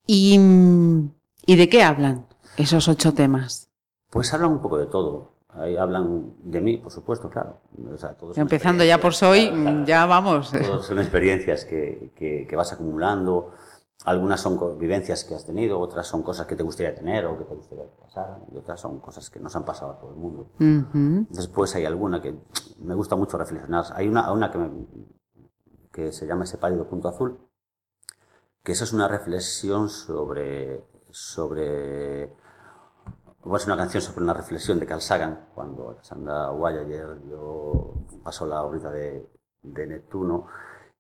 ¿Y, 0.07 0.39
¿Y 1.47 1.57
de 1.57 1.69
qué 1.69 1.83
hablan 1.83 2.27
esos 2.57 2.89
ocho 2.89 3.15
temas? 3.15 3.71
Pues 4.11 4.35
hablan 4.35 4.53
un 4.53 4.61
poco 4.61 4.79
de 4.79 4.87
todo. 4.87 5.34
Ahí 5.57 5.77
hablan 5.77 6.35
de 6.43 6.61
mí, 6.61 6.79
por 6.79 6.91
supuesto, 6.91 7.31
claro. 7.31 7.61
Empezando 8.35 8.83
ya 8.83 8.99
por 8.99 9.15
soy, 9.15 9.53
ya 9.87 10.05
vamos. 10.07 10.51
Todos 10.51 10.87
son 10.87 10.99
experiencias 10.99 11.65
que, 11.65 12.11
que, 12.17 12.57
vas 12.57 12.73
acumulando. 12.73 13.53
Algunas 14.05 14.41
son 14.41 14.79
vivencias 14.79 15.25
que 15.25 15.35
has 15.35 15.47
tenido, 15.47 15.79
otras 15.79 16.07
son 16.07 16.23
cosas 16.23 16.47
que 16.47 16.57
te 16.57 16.65
gustaría 16.65 16.95
tener 16.95 17.25
o 17.27 17.39
que 17.39 17.45
te 17.45 17.55
gustaría 17.55 17.85
pasar, 18.01 18.41
y 18.53 18.57
otras 18.59 18.81
son 18.81 18.99
cosas 18.99 19.31
que 19.31 19.39
nos 19.39 19.55
han 19.55 19.65
pasado 19.65 19.93
a 19.93 19.99
todo 19.99 20.11
el 20.11 20.17
mundo. 20.17 20.51
Después 21.31 21.75
hay 21.77 21.85
alguna 21.85 22.21
que 22.21 22.35
me 22.81 22.95
gusta 22.95 23.15
mucho 23.15 23.39
reflexionar. 23.39 23.85
Hay 23.95 24.09
una, 24.09 24.33
una 24.33 24.51
que, 24.51 24.59
que 25.93 26.13
se 26.13 26.27
llama 26.27 26.45
Ese 26.45 26.59
pálido 26.59 26.89
punto 26.89 27.09
azul, 27.09 27.39
que 28.65 28.73
esa 28.73 28.85
es 28.85 28.93
una 28.93 29.07
reflexión 29.07 29.89
sobre, 29.89 30.85
sobre 31.11 32.33
es 33.57 33.67
una 33.67 33.77
canción 33.77 34.03
sobre 34.03 34.25
una 34.25 34.35
reflexión 34.35 34.81
de 34.81 34.87
Carl 34.87 35.03
Sagan, 35.03 35.49
cuando 35.55 35.91
Alexandra 35.91 36.51
Wallayer 36.51 37.19
pasó 38.23 38.47
la 38.47 38.63
órbita 38.63 38.91
de, 38.91 39.29
de, 39.63 39.87
Neptuno 39.87 40.47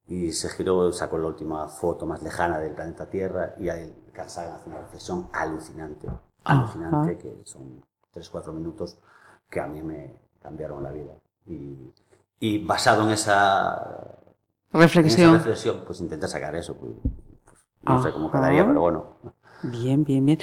y 0.06 0.30
se 0.32 0.50
giró, 0.50 0.92
sacó 0.92 1.16
la 1.16 1.28
última 1.28 1.66
foto 1.68 2.04
más 2.04 2.22
lejana 2.22 2.58
del 2.58 2.74
planeta 2.74 3.08
Tierra 3.08 3.54
y 3.58 3.70
ahí 3.70 3.94
Carl 4.12 4.28
Sagan 4.28 4.56
hace 4.56 4.68
una 4.68 4.80
reflexión 4.80 5.28
alucinante, 5.32 6.08
alucinante, 6.44 7.16
que 7.16 7.40
son 7.44 7.82
3-4 8.14 8.52
minutos 8.52 8.98
que 9.48 9.60
a 9.60 9.66
mí 9.66 9.82
me 9.82 10.14
cambiaron 10.42 10.82
la 10.82 10.90
vida. 10.92 11.14
Y, 11.46 11.92
y 12.40 12.64
basado 12.64 13.04
en 13.04 13.10
esa 13.10 14.18
reflexión. 14.72 15.30
En 15.30 15.36
esa 15.36 15.44
reflexión, 15.44 15.82
pues 15.86 16.00
intenta 16.00 16.28
sacar 16.28 16.54
eso. 16.56 16.76
Pues, 16.76 16.92
pues, 17.44 17.58
no 17.82 18.02
sé 18.02 18.12
cómo 18.12 18.30
quedaría, 18.30 18.66
pero 18.66 18.80
bueno. 18.80 19.16
Bien, 19.62 20.04
bien, 20.04 20.26
bien. 20.26 20.38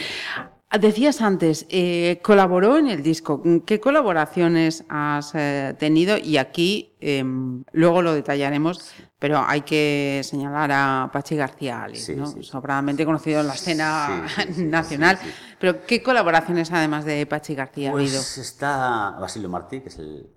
Decías 0.79 1.21
antes, 1.21 1.65
eh, 1.67 2.21
colaboró 2.23 2.77
en 2.77 2.87
el 2.87 3.03
disco. 3.03 3.43
¿Qué 3.65 3.81
colaboraciones 3.81 4.85
has 4.87 5.35
eh, 5.35 5.75
tenido? 5.77 6.17
Y 6.17 6.37
aquí 6.37 6.93
em, 7.01 7.65
luego 7.73 8.01
lo 8.01 8.13
detallaremos, 8.13 8.89
pero 9.19 9.43
hay 9.45 9.61
que 9.61 10.21
señalar 10.23 10.71
a 10.71 11.09
Pachi 11.11 11.35
García 11.35 11.87
¿no? 12.15 12.25
sobradamente 12.41 13.05
conocido 13.05 13.41
en 13.41 13.47
la 13.47 13.55
escena 13.55 14.25
nacional. 14.57 15.19
Pero 15.59 15.85
¿qué 15.85 16.01
colaboraciones 16.01 16.71
además 16.71 17.03
de 17.03 17.25
Pachi 17.25 17.53
García 17.53 17.89
ha 17.89 17.93
habido? 17.93 18.13
Pues 18.13 18.37
está 18.37 19.17
Basilio 19.19 19.49
Martí, 19.49 19.81
que 19.81 19.89
es 19.89 19.99
el, 19.99 20.29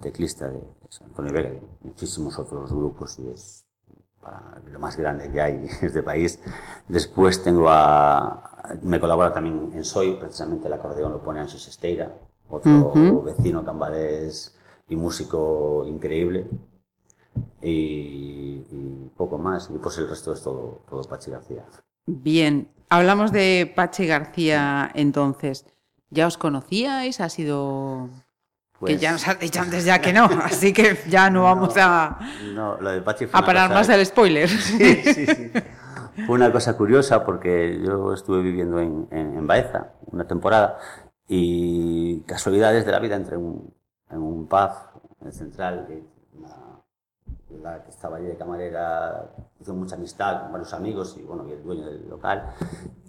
teclista 0.00 0.46
de 0.46 0.60
Antonio 1.04 1.32
Vega, 1.32 1.50
y 1.50 1.86
muchísimos 1.88 2.38
otros 2.38 2.70
grupos 2.70 3.18
y 3.18 3.28
es 3.28 3.64
lo 4.70 4.78
más 4.78 4.96
grande 4.96 5.30
que 5.30 5.40
hay 5.40 5.54
en 5.80 5.86
este 5.86 6.02
país. 6.02 6.40
Después 6.88 7.42
tengo 7.42 7.68
a, 7.68 8.68
me 8.82 9.00
colabora 9.00 9.32
también 9.32 9.70
en 9.74 9.84
Soy, 9.84 10.14
precisamente 10.14 10.66
el 10.68 10.72
acordeón 10.74 11.12
lo 11.12 11.22
pone 11.22 11.40
Anxos 11.40 11.66
Esteira, 11.68 12.12
otro 12.48 13.22
vecino 13.22 13.64
cambalés 13.64 14.54
y 14.88 14.96
músico 14.96 15.84
increíble. 15.86 16.46
y, 17.62 18.64
y 18.70 19.10
poco 19.16 19.38
más. 19.38 19.70
Y 19.74 19.78
pues 19.78 19.98
el 19.98 20.08
resto 20.08 20.32
es 20.32 20.42
todo, 20.42 20.82
todo 20.88 21.02
Pachi 21.04 21.30
García. 21.30 21.64
Bien, 22.06 22.68
hablamos 22.88 23.32
de 23.32 23.72
Pachi 23.74 24.06
García 24.06 24.90
entonces. 24.94 25.66
¿Ya 26.10 26.26
os 26.26 26.36
conocíais? 26.38 27.20
¿Ha 27.20 27.28
sido...? 27.28 28.08
Que 28.86 28.92
Pues- 28.94 29.00
ya 29.00 29.12
nos 29.12 29.26
has 29.28 29.38
dicho 29.38 29.60
antes 29.60 29.84
ya 29.84 30.00
que 30.00 30.12
no, 30.12 30.24
así 30.44 30.72
que 30.72 30.98
ya 31.08 31.28
no 31.30 31.42
vamos 31.44 31.74
a, 31.76 32.18
No, 32.54 32.80
lo 32.80 32.90
de 32.90 33.02
Pachi 33.02 33.26
fue 33.26 33.38
a 33.38 33.44
parar 33.44 33.68
cosa- 33.68 33.74
más 33.78 33.86
del 33.88 34.04
spoiler. 34.06 34.48
Sí, 34.78 34.94
sí, 35.04 35.26
sí. 35.26 35.52
Fue 36.26 36.34
una 36.34 36.50
cosa 36.52 36.76
curiosa 36.76 37.24
porque 37.24 37.80
yo 37.82 38.12
estuve 38.12 38.42
viviendo 38.42 38.78
en, 38.80 39.06
en, 39.10 39.36
en 39.38 39.46
Baeza 39.46 39.92
una 40.06 40.26
temporada 40.26 40.78
y 41.28 42.20
casualidades 42.22 42.84
de 42.84 42.92
la 42.92 42.98
vida 42.98 43.16
entré 43.16 43.36
en 43.36 43.42
un, 43.44 43.74
en 44.10 44.18
un 44.20 44.46
pub 44.46 44.70
en 45.20 45.26
el 45.28 45.32
central, 45.32 45.84
que 45.86 46.02
una- 46.36 46.80
la 47.62 47.82
que 47.82 47.90
estaba 47.90 48.16
allí 48.16 48.26
de 48.26 48.36
camarera, 48.36 49.28
hizo 49.60 49.74
mucha 49.74 49.96
amistad 49.96 50.42
con 50.42 50.52
varios 50.52 50.72
amigos 50.72 51.16
y 51.18 51.22
bueno, 51.22 51.46
y 51.48 51.52
el 51.52 51.62
dueño 51.62 51.84
del 51.86 52.08
local 52.08 52.52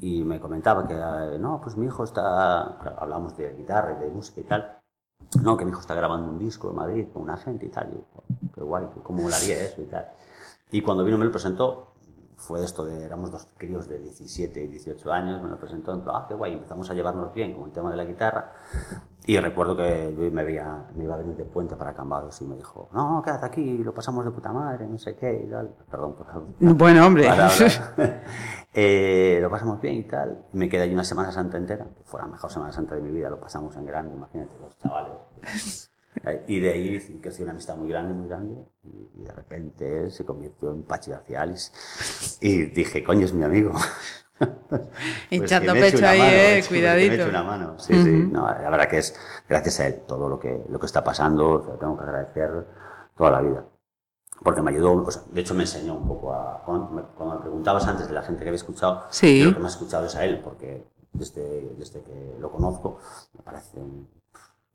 y 0.01 0.23
me 0.23 0.39
comentaba 0.39 0.87
que 0.87 0.93
eh, 0.95 1.37
no, 1.39 1.61
pues 1.61 1.77
mi 1.77 1.85
hijo 1.85 2.03
está, 2.03 2.61
hablamos 2.97 3.37
de 3.37 3.53
guitarra 3.55 3.95
y 3.97 4.03
de 4.03 4.09
música 4.09 4.41
y 4.41 4.43
tal, 4.43 4.77
no, 5.39 5.55
que 5.55 5.63
mi 5.63 5.71
hijo 5.71 5.79
está 5.79 5.95
grabando 5.95 6.29
un 6.29 6.39
disco 6.39 6.69
en 6.69 6.75
Madrid 6.75 7.05
con 7.13 7.23
una 7.23 7.37
gente 7.37 7.65
y 7.65 7.69
tal, 7.69 7.89
y 7.91 7.95
yo, 7.95 8.05
qué 8.53 8.61
guay, 8.61 8.85
cómo 9.03 9.23
molaría 9.23 9.63
eso 9.63 9.81
y 9.81 9.85
tal. 9.85 10.07
Y 10.71 10.81
cuando 10.81 11.03
vino 11.03 11.17
me 11.17 11.25
lo 11.25 11.31
presentó, 11.31 11.93
fue 12.35 12.63
esto 12.63 12.83
de, 12.83 13.05
éramos 13.05 13.31
dos 13.31 13.47
críos 13.57 13.87
de 13.87 13.99
17 13.99 14.63
y 14.63 14.67
18 14.67 15.11
años, 15.11 15.41
me 15.41 15.49
lo 15.49 15.57
presentó, 15.57 15.93
en 15.93 16.03
ah, 16.07 16.25
qué 16.27 16.33
guay, 16.33 16.53
empezamos 16.53 16.89
a 16.89 16.93
llevarnos 16.93 17.33
bien 17.33 17.53
con 17.53 17.65
el 17.65 17.71
tema 17.71 17.91
de 17.91 17.97
la 17.97 18.05
guitarra. 18.05 18.53
Y 19.25 19.37
recuerdo 19.39 19.77
que 19.77 20.15
yo 20.17 20.31
me, 20.31 20.43
veía, 20.43 20.87
me 20.95 21.03
iba 21.03 21.13
a 21.13 21.17
venir 21.17 21.35
de 21.35 21.45
puente 21.45 21.75
para 21.75 21.93
Cambados 21.93 22.41
y 22.41 22.45
me 22.45 22.55
dijo, 22.55 22.89
no, 22.91 23.21
quédate 23.23 23.45
aquí, 23.45 23.77
lo 23.77 23.93
pasamos 23.93 24.25
de 24.25 24.31
puta 24.31 24.51
madre, 24.51 24.87
no 24.87 24.97
sé 24.97 25.15
qué 25.15 25.43
y 25.45 25.49
tal. 25.49 25.75
Perdón 25.89 26.15
por 26.15 26.27
Bueno, 26.75 27.05
hombre. 27.05 27.29
Eh, 28.73 29.39
lo 29.41 29.49
pasamos 29.49 29.81
bien 29.81 29.95
y 29.95 30.03
tal. 30.03 30.45
Me 30.53 30.69
quedé 30.69 30.83
allí 30.83 30.93
una 30.93 31.03
Semana 31.03 31.29
Santa 31.29 31.57
entera, 31.57 31.83
que 31.83 32.03
fue 32.05 32.21
la 32.21 32.27
mejor 32.27 32.49
Semana 32.49 32.71
Santa 32.71 32.95
de 32.95 33.01
mi 33.01 33.11
vida, 33.11 33.29
lo 33.29 33.37
pasamos 33.37 33.75
en 33.75 33.85
grande, 33.85 34.15
imagínate, 34.15 34.51
los 34.61 34.77
chavales. 34.77 35.89
Eh, 36.25 36.43
Y 36.47 36.59
de 36.59 36.71
ahí 36.73 37.19
creció 37.21 37.43
una 37.45 37.53
amistad 37.53 37.77
muy 37.77 37.87
grande, 37.87 38.13
muy 38.13 38.27
grande, 38.27 38.65
y 38.83 39.23
de 39.23 39.31
repente 39.31 40.03
él 40.03 40.11
se 40.11 40.25
convirtió 40.25 40.69
en 40.71 40.83
Pachi 40.83 41.09
García 41.09 41.41
Alice. 41.41 41.71
Y 42.41 42.65
dije, 42.65 43.01
coño, 43.01 43.23
es 43.25 43.33
mi 43.33 43.43
amigo. 43.45 43.71
Pues 44.69 44.81
Hinchando 45.29 45.73
eche 45.73 45.91
pecho 45.91 46.07
ahí, 46.07 46.19
mano, 46.19 46.31
eh, 46.31 46.63
cuidadito. 46.67 47.29
una 47.29 47.43
mano. 47.43 47.79
Sí, 47.79 47.93
sí. 48.03 48.29
No, 48.31 48.47
la 48.47 48.69
verdad 48.69 48.87
que 48.87 48.97
es 48.99 49.15
gracias 49.47 49.79
a 49.79 49.87
él 49.87 50.01
todo 50.07 50.29
lo 50.29 50.39
que, 50.39 50.63
lo 50.69 50.79
que 50.79 50.85
está 50.85 51.03
pasando, 51.03 51.61
se 51.63 51.71
lo 51.71 51.77
tengo 51.77 51.97
que 51.97 52.03
agradecer 52.03 52.65
toda 53.15 53.31
la 53.31 53.41
vida. 53.41 53.65
Porque 54.43 54.61
me 54.61 54.71
ayudó, 54.71 54.93
o 55.03 55.11
sea, 55.11 55.21
de 55.31 55.41
hecho 55.41 55.53
me 55.53 55.63
enseñó 55.63 55.95
un 55.95 56.07
poco 56.07 56.33
a... 56.33 56.63
Cuando 56.65 56.89
me, 56.89 57.01
cuando 57.15 57.35
me 57.35 57.41
preguntabas 57.41 57.85
antes 57.87 58.07
de 58.07 58.13
la 58.13 58.23
gente 58.23 58.41
que 58.43 58.49
había 58.49 58.57
escuchado, 58.57 59.03
Sí. 59.11 59.43
lo 59.43 59.53
que 59.53 59.59
me 59.59 59.65
ha 59.65 59.69
escuchado 59.69 60.05
es 60.07 60.15
a 60.15 60.25
él, 60.25 60.39
porque 60.43 60.87
desde, 61.13 61.73
desde 61.77 62.01
que 62.01 62.35
lo 62.39 62.51
conozco 62.51 62.99
me 63.33 63.43
parecen 63.43 64.07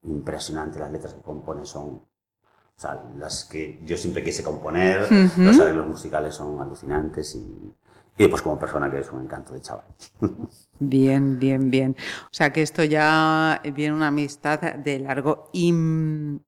impresionantes 0.04 0.80
las 0.80 0.92
letras 0.92 1.14
que 1.14 1.23
compone, 1.23 1.66
son... 1.66 1.85
O 2.78 2.78
sea, 2.78 3.02
las 3.18 3.46
que 3.46 3.80
yo 3.85 3.96
siempre 3.96 4.23
quise 4.23 4.42
componer, 4.44 5.11
los 5.38 5.58
arreglos 5.58 5.87
musicales 5.87 6.35
son 6.35 6.61
alucinantes 6.61 7.35
y, 7.35 7.75
y 8.18 8.23
después 8.23 8.42
como 8.42 8.58
persona 8.58 8.90
que 8.90 9.00
es 9.00 9.11
un 9.12 9.23
encanto 9.23 9.52
de 9.52 9.61
chaval. 9.61 9.85
Bien, 10.78 11.38
bien, 11.38 11.70
bien. 11.70 11.96
O 12.25 12.28
sea 12.32 12.52
que 12.52 12.61
esto 12.61 12.85
ya 12.85 13.62
viene 13.75 13.94
una 13.94 14.08
amistad 14.08 14.61
de 14.61 14.99
largo. 14.99 15.49
Y 15.52 15.73
mm, 15.73 16.40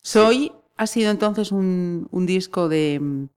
Soy 0.00 0.52
ha 0.76 0.86
sido 0.86 1.10
entonces 1.12 1.52
un, 1.52 2.08
un 2.10 2.26
disco 2.26 2.68
de, 2.68 3.28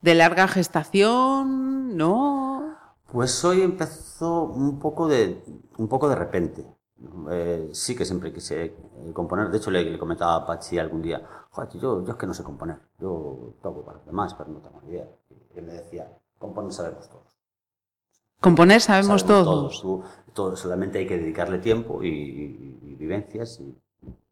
de 0.00 0.14
larga 0.14 0.48
gestación, 0.48 1.96
¿no? 1.96 2.76
Pues 3.12 3.44
hoy 3.44 3.62
empezó 3.62 4.44
un 4.44 4.78
poco 4.78 5.08
de, 5.08 5.42
un 5.78 5.88
poco 5.88 6.08
de 6.08 6.16
repente. 6.16 6.66
Eh, 7.30 7.68
sí 7.72 7.94
que 7.94 8.04
siempre 8.04 8.32
quise 8.32 8.64
eh, 8.64 8.74
componer. 9.12 9.50
De 9.50 9.58
hecho, 9.58 9.70
le, 9.70 9.84
le 9.84 9.98
comentaba 9.98 10.36
a 10.36 10.46
Pachi 10.46 10.78
algún 10.78 11.02
día, 11.02 11.22
joder, 11.50 11.70
yo, 11.78 12.04
yo 12.04 12.12
es 12.12 12.16
que 12.16 12.26
no 12.26 12.34
sé 12.34 12.42
componer. 12.42 12.78
Yo 12.98 13.54
toco 13.62 13.84
para 13.84 13.98
los 13.98 14.06
demás, 14.06 14.34
pero 14.34 14.50
no 14.50 14.60
tengo 14.60 14.80
ni 14.82 14.90
idea. 14.90 15.08
Y 15.54 15.58
él 15.58 15.64
me 15.66 15.74
decía, 15.74 16.10
componer 16.46 16.72
sabemos 16.72 17.08
todos. 17.08 17.36
Componer 18.40 18.80
sabemos, 18.80 19.22
Sabemos 19.22 19.44
todos. 19.44 19.80
Tú- 19.82 20.02
todo, 20.32 20.56
solamente 20.56 20.98
hay 20.98 21.06
que 21.06 21.16
dedicarle 21.18 21.58
tiempo 21.58 22.02
y, 22.02 22.08
y- 22.08 22.78
y 22.82 22.94
vivencias 22.94 23.58
y, 23.60 23.74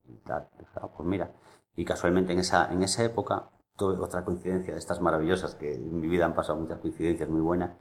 y 0.08 0.16
tal. 0.24 0.48
Pues 0.96 1.08
mira, 1.08 1.32
y 1.76 1.84
casualmente 1.84 2.32
en 2.34 2.40
esa, 2.40 2.70
en 2.72 2.82
esa 2.82 3.02
época, 3.04 3.48
tuve 3.76 3.94
otra 3.98 4.24
coincidencia 4.24 4.74
de 4.74 4.78
estas 4.78 5.00
maravillosas, 5.00 5.54
que 5.54 5.74
en 5.74 6.00
mi 6.00 6.06
vida 6.06 6.26
han 6.26 6.34
pasado 6.34 6.58
muchas 6.60 6.78
coincidencias 6.78 7.28
muy 7.28 7.40
buenas, 7.40 7.72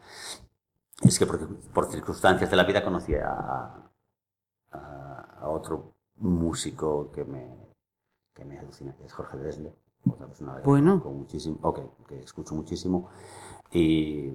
es 1.04 1.20
que 1.20 1.26
por, 1.26 1.48
por 1.74 1.92
circunstancias 1.92 2.50
de 2.50 2.56
la 2.56 2.64
vida 2.64 2.84
conocí 2.84 3.14
a, 3.16 3.90
a, 4.72 5.38
a 5.42 5.50
otro 5.50 5.94
músico 6.16 7.12
que 7.12 7.26
me, 7.26 7.58
que 8.34 8.46
me 8.46 8.58
alucina, 8.58 8.96
que 8.96 9.06
es 9.06 9.14
Jorge 9.14 9.38
Dresle, 9.38 9.76
otra 10.10 10.28
persona 10.28 10.54
Bueno. 10.64 10.92
conozco 11.02 11.12
muchísimo, 11.12 11.60
o 11.62 11.74
que, 11.74 11.84
que 12.08 12.20
escucho 12.22 12.56
muchísimo, 12.56 13.10
y 13.74 14.32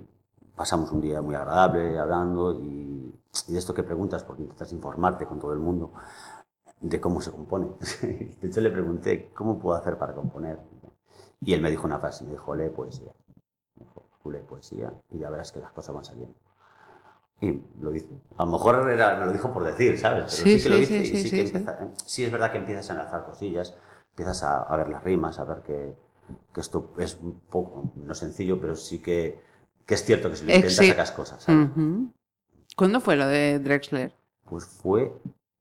pasamos 0.56 0.90
un 0.92 1.00
día 1.00 1.22
muy 1.22 1.34
agradable 1.34 1.98
hablando 1.98 2.54
y, 2.60 3.14
y 3.48 3.52
de 3.52 3.58
esto 3.58 3.74
que 3.74 3.82
preguntas, 3.84 4.24
porque 4.24 4.42
intentas 4.42 4.72
informarte 4.72 5.26
con 5.26 5.38
todo 5.40 5.52
el 5.52 5.60
mundo 5.60 5.92
de 6.80 7.00
cómo 7.00 7.20
se 7.20 7.30
compone. 7.32 7.68
De 8.02 8.48
hecho, 8.48 8.60
le 8.60 8.70
pregunté, 8.70 9.30
¿cómo 9.34 9.58
puedo 9.58 9.76
hacer 9.78 9.98
para 9.98 10.14
componer? 10.14 10.58
Y 11.40 11.54
él 11.54 11.62
me 11.62 11.70
dijo 11.70 11.86
una 11.86 11.98
frase, 11.98 12.24
me 12.24 12.32
dijo, 12.32 12.54
lee 12.54 12.70
poesía. 12.70 13.12
Me 13.76 13.84
dijo, 13.86 14.04
tú 14.22 14.30
lee 14.30 14.40
poesía 14.48 14.92
y 15.10 15.18
ya 15.18 15.30
verás 15.30 15.52
que 15.52 15.60
las 15.60 15.72
cosas 15.72 15.94
van 15.94 16.04
saliendo. 16.04 16.36
Y 17.40 17.62
lo 17.80 17.94
hice. 17.94 18.08
A 18.36 18.44
lo 18.44 18.52
mejor 18.52 18.90
era, 18.90 19.16
me 19.16 19.26
lo 19.26 19.32
dijo 19.32 19.52
por 19.52 19.62
decir, 19.64 19.96
¿sabes? 19.98 20.24
Pero 20.30 20.44
Sí, 20.44 20.58
sí, 20.58 20.62
que 20.62 20.68
lo 20.68 20.76
sí, 20.76 20.82
hice 20.82 21.04
sí, 21.04 21.04
y 21.04 21.16
sí, 21.16 21.30
que 21.30 21.42
sí. 21.46 21.56
empieza- 21.56 21.78
sí 22.04 22.24
es 22.24 22.32
verdad 22.32 22.50
que 22.50 22.58
empiezas 22.58 22.90
a 22.90 22.92
enlazar 22.94 23.24
cosillas, 23.24 23.76
empiezas 24.10 24.42
a, 24.42 24.62
a 24.62 24.76
ver 24.76 24.88
las 24.88 25.04
rimas, 25.04 25.38
a 25.38 25.44
ver 25.44 25.62
que, 25.62 25.96
que 26.54 26.60
esto 26.60 26.92
es 26.98 27.18
un 27.22 27.40
poco, 27.50 27.92
no 27.96 28.14
sencillo, 28.14 28.60
pero 28.60 28.74
sí 28.76 28.98
que, 28.98 29.40
que 29.86 29.94
es 29.94 30.04
cierto 30.04 30.30
que 30.30 30.36
si 30.36 30.44
lo 30.44 30.52
Eh, 30.52 30.56
intentas 30.56 30.86
sacas 30.86 31.12
cosas, 31.12 31.42
¿sabes? 31.42 31.68
¿Cuándo 32.76 33.00
fue 33.00 33.16
lo 33.16 33.26
de 33.26 33.58
Drexler? 33.58 34.12
Pues 34.44 34.64
fue 34.64 35.12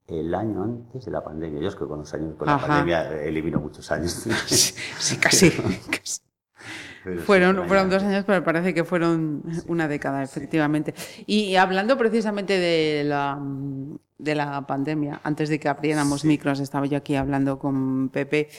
el 0.08 0.34
año 0.36 0.64
antes 0.64 1.06
de 1.06 1.12
la 1.12 1.24
pandemia. 1.24 1.60
Yo 1.62 1.68
es 1.68 1.76
que 1.76 1.86
con 1.86 2.00
los 2.00 2.14
años, 2.14 2.36
con 2.38 2.48
Ajá. 2.48 2.62
la 2.62 2.68
pandemia 2.68 3.12
eh, 3.14 3.28
elimino 3.30 3.60
muchos 3.60 3.92
años. 3.92 4.26
Sí, 4.48 5.18
casi. 5.18 5.52
casi. 5.52 6.22
Pero 7.04 7.22
Fueron, 7.22 7.68
fueron 7.68 7.90
dos 7.90 8.04
años, 8.04 8.26
pero 8.28 8.44
parece 8.44 8.74
que 8.74 8.84
fueron 8.84 9.44
una 9.68 9.88
década, 9.88 10.24
efectivamente. 10.24 10.94
Y 11.26 11.56
hablando 11.56 11.98
precisamente 11.98 12.60
de 12.60 13.04
la, 13.06 13.40
de 14.18 14.36
la 14.36 14.68
pandemia, 14.68 15.22
antes 15.24 15.48
de 15.48 15.58
que 15.60 15.70
abriéramos 15.70 16.26
micros, 16.26 16.60
estaba 16.60 16.86
yo 16.86 16.98
aquí 16.98 17.16
hablando 17.16 17.60
con 17.60 18.10
Pepe 18.10 18.50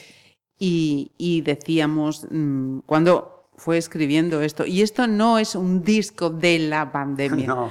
y, 0.59 1.11
y 1.17 1.41
decíamos, 1.41 2.27
mm, 2.29 2.79
cuando 2.85 3.47
fue 3.55 3.77
escribiendo 3.77 4.41
esto, 4.41 4.65
y 4.65 4.81
esto 4.81 5.07
no 5.07 5.39
es 5.39 5.55
un 5.55 5.81
disco 5.83 6.29
de 6.29 6.59
la 6.59 6.91
pandemia. 6.91 7.47
No, 7.47 7.69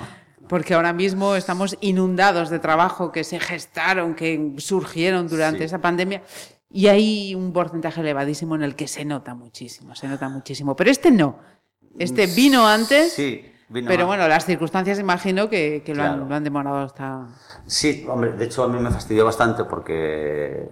Porque 0.49 0.73
ahora 0.75 0.92
mismo 0.95 1.35
estamos 1.37 1.76
inundados 1.83 2.49
de 2.49 2.59
trabajo 2.59 3.12
que 3.12 3.23
se 3.23 3.38
gestaron, 3.38 4.14
que 4.14 4.54
surgieron 4.57 5.28
durante 5.28 5.59
Sí. 5.59 5.64
esa 5.64 5.78
pandemia. 5.83 6.23
Y 6.71 6.87
hay 6.87 7.35
un 7.35 7.52
porcentaje 7.52 8.00
elevadísimo 8.00 8.54
en 8.54 8.62
el 8.62 8.75
que 8.75 8.88
se 8.88 9.04
nota 9.04 9.35
muchísimo, 9.35 9.95
se 9.95 10.09
nota 10.09 10.28
muchísimo. 10.30 10.75
Pero 10.75 10.90
este 10.90 11.11
no. 11.11 11.38
Este 11.99 12.26
vino 12.26 12.66
antes, 12.66 13.12
Sí, 13.12 13.42
vino 13.68 13.88
pero 13.88 14.04
antes. 14.04 14.07
bueno, 14.07 14.28
las 14.28 14.47
circunstancias 14.47 14.99
imagino 14.99 15.50
que, 15.50 15.83
que 15.85 15.95
lo, 15.95 16.02
han, 16.02 16.12
Claro. 16.14 16.28
lo 16.28 16.35
han 16.35 16.45
demorado 16.45 16.78
hasta... 16.78 17.26
Sí, 17.66 18.07
hombre, 18.09 18.33
de 18.33 18.45
hecho 18.47 18.62
a 18.64 18.68
mí 18.68 18.78
me 18.78 18.90
fastidió 18.90 19.25
bastante 19.26 19.64
porque 19.64 20.68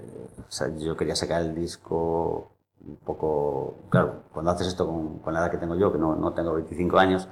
o 0.48 0.50
sea, 0.52 0.68
yo 0.76 0.96
quería 0.96 1.16
sacar 1.16 1.42
el 1.42 1.54
disco 1.54 2.52
un 2.86 2.96
poco... 2.96 3.76
Claro, 3.90 4.22
cuando 4.32 4.50
haces 4.52 4.68
esto 4.68 4.86
con, 4.86 5.18
con 5.18 5.34
la 5.34 5.40
edad 5.40 5.50
que 5.50 5.58
tengo 5.58 5.74
yo, 5.76 5.92
que 5.92 5.98
no, 5.98 6.14
no 6.16 6.32
tengo 6.32 6.54
25 6.54 6.98
años, 6.98 7.28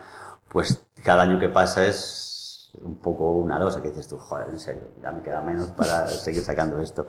pues 0.48 0.84
cada 1.04 1.22
año 1.22 1.38
que 1.38 1.48
pasa 1.48 1.84
es 1.86 2.70
un 2.82 2.96
poco 2.96 3.32
una 3.32 3.58
losa 3.58 3.80
que 3.80 3.88
dices 3.90 4.08
tú, 4.08 4.18
joder, 4.18 4.48
en 4.50 4.58
serio, 4.58 4.82
ya 5.00 5.12
me 5.12 5.22
queda 5.22 5.40
menos 5.42 5.68
para 5.68 6.06
seguir 6.08 6.42
sacando 6.42 6.80
esto. 6.80 7.06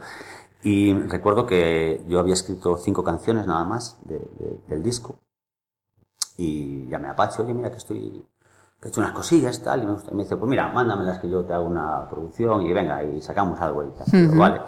Y 0.63 0.93
recuerdo 0.93 1.45
que 1.45 2.03
yo 2.07 2.19
había 2.19 2.33
escrito 2.33 2.77
cinco 2.77 3.03
canciones 3.03 3.47
nada 3.47 3.63
más 3.65 3.97
de- 4.05 4.19
de- 4.19 4.59
del 4.67 4.83
disco 4.83 5.15
y 6.37 6.87
llamé 6.87 7.07
a 7.09 7.15
Pacho, 7.15 7.43
oye, 7.43 7.53
mira 7.53 7.71
que 7.71 7.77
estoy 7.77 8.25
que 8.81 8.89
he 8.89 8.91
hecho 8.91 8.99
unas 8.99 9.13
cosillas 9.13 9.61
tal, 9.63 9.83
y 9.83 9.85
me, 9.85 9.93
gusta- 9.93 10.11
y 10.11 10.15
me 10.15 10.23
dice, 10.23 10.35
pues 10.35 10.49
mira, 10.49 10.67
mándamelas 10.71 11.19
que 11.19 11.29
yo 11.29 11.43
te 11.45 11.53
hago 11.53 11.65
una 11.65 12.07
producción 12.09 12.61
y 12.63 12.73
venga, 12.73 13.01
y 13.03 13.21
sacamos 13.21 13.59
algo 13.61 13.83
y 13.83 13.89
tal. 13.91 14.05
Vale. 14.37 14.61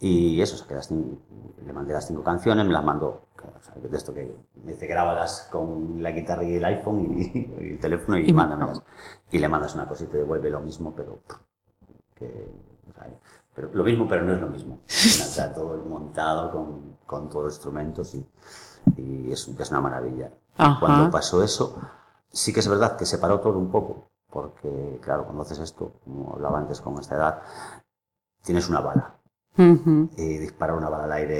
Y 0.00 0.40
eso, 0.40 0.64
las 0.70 0.90
cin- 0.90 1.18
le 1.64 1.72
mandé 1.72 1.92
las 1.92 2.06
cinco 2.06 2.22
canciones, 2.22 2.66
me 2.66 2.72
las 2.72 2.82
mandó, 2.84 3.26
o 3.36 3.62
sea, 3.62 3.74
de 3.74 3.94
esto 3.96 4.14
que 4.14 4.34
me 4.64 4.72
dice, 4.72 4.86
grábalas 4.86 5.48
con 5.52 6.02
la 6.02 6.10
guitarra 6.10 6.42
y 6.42 6.54
el 6.56 6.64
iPhone 6.64 7.18
y, 7.18 7.22
y 7.60 7.68
el 7.72 7.78
teléfono 7.80 8.18
y, 8.18 8.30
Y- 8.30 8.32
mándamelas. 8.32 8.82
Y 9.30 9.38
le 9.38 9.48
mandas 9.48 9.74
una 9.74 9.86
cosita 9.86 10.08
y 10.08 10.12
te 10.12 10.18
devuelve 10.18 10.48
lo 10.50 10.60
mismo, 10.60 10.94
pero 10.96 11.20
que, 12.14 12.50
o 12.88 12.92
sea, 12.94 13.08
pero 13.54 13.68
lo 13.74 13.84
mismo, 13.84 14.08
pero 14.08 14.24
no 14.24 14.32
es 14.34 14.40
lo 14.40 14.48
mismo. 14.48 14.80
Está 14.86 15.52
todo 15.52 15.76
montado 15.84 16.50
con, 16.50 16.96
con 17.06 17.28
todos 17.28 17.44
los 17.44 17.54
instrumentos 17.54 18.14
y, 18.14 18.26
y 18.96 19.32
es, 19.32 19.46
es 19.48 19.70
una 19.70 19.80
maravilla. 19.82 20.30
Ajá. 20.56 20.80
Cuando 20.80 21.10
pasó 21.10 21.42
eso, 21.44 21.76
sí 22.30 22.52
que 22.54 22.60
es 22.60 22.68
verdad 22.68 22.96
que 22.96 23.04
se 23.04 23.18
paró 23.18 23.40
todo 23.40 23.58
un 23.58 23.70
poco, 23.70 24.08
porque 24.30 24.98
claro, 25.02 25.24
cuando 25.24 25.42
haces 25.42 25.58
esto, 25.58 25.92
como 26.04 26.32
hablaba 26.32 26.58
antes 26.58 26.80
con 26.80 26.98
esta 26.98 27.16
edad, 27.16 27.42
tienes 28.42 28.68
una 28.70 28.80
bala. 28.80 29.14
Y 30.16 30.38
disparar 30.38 30.76
una 30.76 30.88
bala 30.88 31.04
al 31.04 31.12
aire 31.12 31.38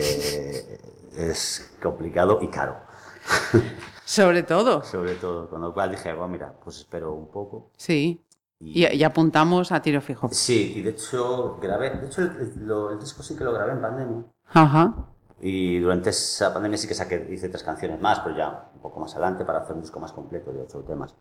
es 1.17 1.73
complicado 1.83 2.39
y 2.43 2.49
caro. 2.49 2.77
Sobre 4.05 4.43
todo, 4.43 4.83
Sobre 4.83 5.15
todo, 5.15 5.49
con 5.49 5.61
lo 5.61 5.73
cual 5.73 5.91
dije, 5.93 6.13
bueno, 6.13 6.29
mira, 6.29 6.53
pues 6.65 6.79
espero 6.79 7.13
un 7.15 7.29
poco. 7.31 7.71
sí. 7.77 8.25
Y, 8.63 8.85
Y, 8.87 8.97
y 8.97 9.05
apuntamos 9.05 9.73
a 9.73 9.81
tiro 9.81 10.03
fijo. 10.03 10.29
Sí, 10.33 10.75
y 10.77 10.83
de 10.83 10.91
hecho 10.91 11.59
grabé, 11.63 11.91
de 11.97 12.07
hecho 12.07 12.21
el, 12.21 12.29
el- 12.41 12.67
lo- 12.67 12.91
el 12.91 12.99
disco 12.99 13.23
sí 13.23 13.35
que 13.35 13.43
lo 13.43 13.55
grabé 13.55 13.73
en 13.73 13.81
pandemia. 13.81 14.23
Ajá. 14.53 14.95
Y 15.41 15.79
durante 15.79 16.11
esa 16.11 16.53
pandemia 16.53 16.77
sí 16.77 16.87
que 16.87 16.93
saqué, 16.93 17.27
hice 17.31 17.49
tres 17.49 17.63
canciones 17.63 17.99
más, 18.03 18.21
pero 18.21 18.37
ya 18.37 18.70
un 18.81 18.91
poco 18.91 19.01
más 19.01 19.13
adelante 19.13 19.45
para 19.45 19.59
hacer 19.59 19.77
un 19.77 19.83
disco 19.83 20.01
más 20.01 20.13
completo 20.13 20.51
de 20.53 20.63
ocho 20.63 20.79
temas, 20.81 21.15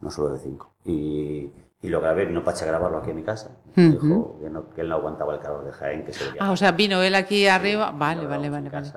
no 0.00 0.10
solo 0.10 0.30
de 0.30 0.38
cinco. 0.38 0.72
Y, 0.86 1.50
y 1.82 1.88
lo 1.88 2.00
grabé, 2.00 2.24
vino 2.24 2.42
Pache 2.42 2.64
a 2.64 2.68
grabarlo 2.68 2.98
aquí 2.98 3.10
en 3.10 3.16
mi 3.16 3.22
casa. 3.22 3.50
Dijo 3.76 4.38
que, 4.40 4.48
no- 4.48 4.70
que 4.70 4.80
él 4.80 4.88
no 4.88 4.94
aguantaba 4.96 5.34
el 5.34 5.40
calor 5.40 5.64
de 5.64 5.72
Jaén, 5.72 6.04
que 6.06 6.12
se 6.14 6.24
veía. 6.24 6.36
Ah, 6.40 6.50
o 6.50 6.56
sea, 6.56 6.72
vino 6.72 7.02
él 7.02 7.14
aquí 7.14 7.46
arriba. 7.46 7.92
Lo 7.92 7.98
Vale, 7.98 8.26
vale, 8.26 8.48
vale, 8.48 8.70
vale. 8.70 8.92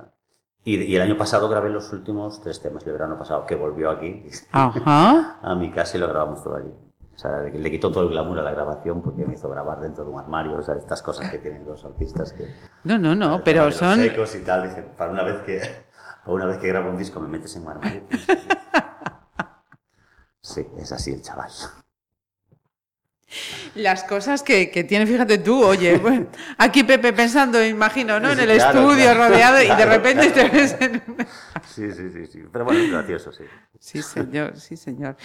Y, 0.63 0.77
y 0.81 0.95
el 0.95 1.01
año 1.01 1.17
pasado 1.17 1.49
grabé 1.49 1.69
los 1.69 1.91
últimos 1.93 2.41
tres 2.41 2.59
temas, 2.61 2.85
el 2.87 2.93
verano 2.93 3.19
pasado, 3.19 3.45
que 3.45 3.55
volvió 3.55 3.89
aquí 3.91 4.25
Ajá. 4.51 5.39
a 5.43 5.55
mi 5.55 5.71
casa 5.71 5.97
y 5.97 5.99
lo 5.99 6.07
grabamos 6.07 6.41
todo 6.43 6.55
allí. 6.55 6.71
O 7.13 7.17
sea, 7.17 7.39
le 7.43 7.51
le 7.59 7.71
quitó 7.71 7.91
todo 7.91 8.03
el 8.03 8.09
glamour 8.09 8.39
a 8.39 8.41
la 8.43 8.51
grabación 8.51 9.01
porque 9.01 9.25
me 9.25 9.35
hizo 9.35 9.47
grabar 9.49 9.79
dentro 9.79 10.03
de 10.03 10.09
un 10.11 10.19
armario, 10.19 10.57
o 10.57 10.61
sea, 10.61 10.75
estas 10.75 11.01
cosas 11.01 11.29
que 11.29 11.37
tienen 11.37 11.63
los 11.65 11.85
artistas 11.85 12.33
que... 12.33 12.53
No, 12.83 12.97
no, 12.97 13.15
no, 13.15 13.41
pero 13.43 13.71
son. 13.71 13.99
secos 13.99 14.35
y 14.35 14.39
tal, 14.43 14.63
dije, 14.63 14.81
para 14.97 15.11
una 15.11 15.23
vez 15.23 15.37
que 15.43 15.61
para 16.25 16.33
una 16.35 16.45
vez 16.47 16.57
que 16.57 16.67
grabo 16.67 16.89
un 16.89 16.97
disco 16.97 17.19
me 17.21 17.27
metes 17.29 17.55
en 17.55 17.61
un 17.63 17.69
armario. 17.69 18.03
Sí, 20.41 20.61
es 20.77 20.91
así 20.91 21.11
el 21.11 21.23
chaval. 21.23 21.49
Las 23.73 24.03
cosas 24.03 24.43
que, 24.43 24.69
que 24.69 24.83
tiene, 24.83 25.07
fíjate 25.07 25.39
tú, 25.39 25.63
oye, 25.65 25.97
bueno, 26.01 26.27
aquí 26.59 26.83
Pepe 26.83 27.13
pensando, 27.13 27.65
imagino, 27.65 28.19
¿no? 28.19 28.29
En 28.31 28.37
Sí, 28.37 28.43
el 28.43 28.55
claro, 28.55 28.79
estudio 28.79 29.05
claro, 29.05 29.27
rodeado 29.27 29.63
y 29.63 29.67
de 29.67 29.85
repente 29.85 30.29
te 30.29 30.47
ves 30.49 30.75
en 30.79 31.01
Sí, 31.67 31.91
sí, 31.91 32.11
sí, 32.11 32.27
sí. 32.27 32.43
Pero 32.53 32.63
bueno, 32.63 32.79
es 32.79 32.91
gracioso, 32.91 33.31
sí. 33.33 33.43
Sí, 33.79 34.03
señor, 34.03 34.55
sí, 34.59 34.77
señor. 34.77 35.17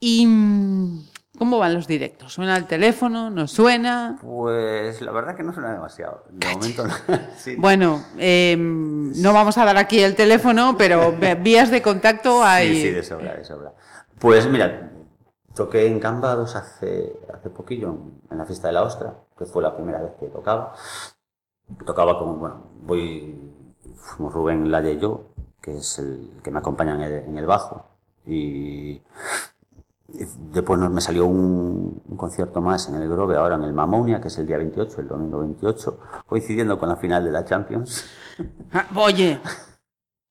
¿Y 0.00 0.26
mm, 0.26 1.06
cómo 1.38 1.58
van 1.58 1.74
los 1.74 1.86
directos? 1.86 2.32
¿Suena 2.34 2.56
el 2.56 2.66
teléfono? 2.66 3.30
¿No 3.30 3.46
suena? 3.46 4.18
Pues 4.22 5.00
la 5.02 5.12
verdad 5.12 5.34
que 5.36 5.42
no 5.42 5.52
suena 5.52 5.72
demasiado. 5.72 6.24
De 6.30 6.52
momento 6.52 6.86
no. 6.86 6.94
Sí. 7.36 7.56
Bueno, 7.56 8.04
eh, 8.18 8.56
no 8.58 9.32
vamos 9.32 9.58
a 9.58 9.64
dar 9.64 9.76
aquí 9.76 10.00
el 10.00 10.14
teléfono, 10.14 10.76
pero 10.78 11.14
vías 11.42 11.70
de 11.70 11.82
contacto 11.82 12.42
hay. 12.44 12.74
Sí, 12.74 12.82
sí, 12.82 12.90
de 12.90 13.02
sobra, 13.02 13.34
de 13.34 13.44
sobra. 13.44 13.72
Pues 14.18 14.46
mira, 14.48 14.90
toqué 15.54 15.86
en 15.86 16.00
Cambados 16.00 16.56
hace, 16.56 17.12
hace 17.32 17.50
poquillo, 17.50 17.88
en- 18.30 18.38
la 18.38 18.46
fiesta 18.46 18.68
de 18.68 18.74
la 18.74 18.82
ostra, 18.82 19.14
que 19.38 19.46
fue 19.46 19.62
la 19.62 19.74
primera 19.76 20.00
vez 20.00 20.12
que 20.18 20.26
tocaba. 20.26 20.74
Tocaba 21.86 22.18
con, 22.18 22.38
bueno, 22.40 22.66
voy, 22.82 23.38
fuimos 23.96 24.34
Rubén 24.34 24.70
Laya 24.70 24.90
y 24.90 24.98
yo, 24.98 25.30
que 25.62 25.78
es 25.78 25.98
el 25.98 26.30
que 26.42 26.50
me 26.50 26.58
acompaña 26.58 26.94
en 26.94 27.00
el, 27.02 27.12
en 27.12 27.38
el 27.38 27.46
bajo. 27.46 27.86
Y 28.26 29.02
después 30.52 30.78
me 30.80 31.00
salió 31.00 31.26
un, 31.26 32.02
un 32.06 32.16
concierto 32.16 32.60
más 32.60 32.88
en 32.88 32.96
el 32.96 33.08
Grove, 33.08 33.36
ahora 33.36 33.56
en 33.56 33.64
el 33.64 33.72
Mamonia, 33.72 34.20
que 34.20 34.28
es 34.28 34.38
el 34.38 34.46
día 34.46 34.58
28, 34.58 35.00
el 35.00 35.08
domingo 35.08 35.40
28, 35.40 35.98
coincidiendo 36.26 36.78
con 36.78 36.88
la 36.88 36.96
final 36.96 37.24
de 37.24 37.30
la 37.32 37.44
Champions. 37.44 38.04
Ah, 38.72 38.86
Oye, 38.96 39.40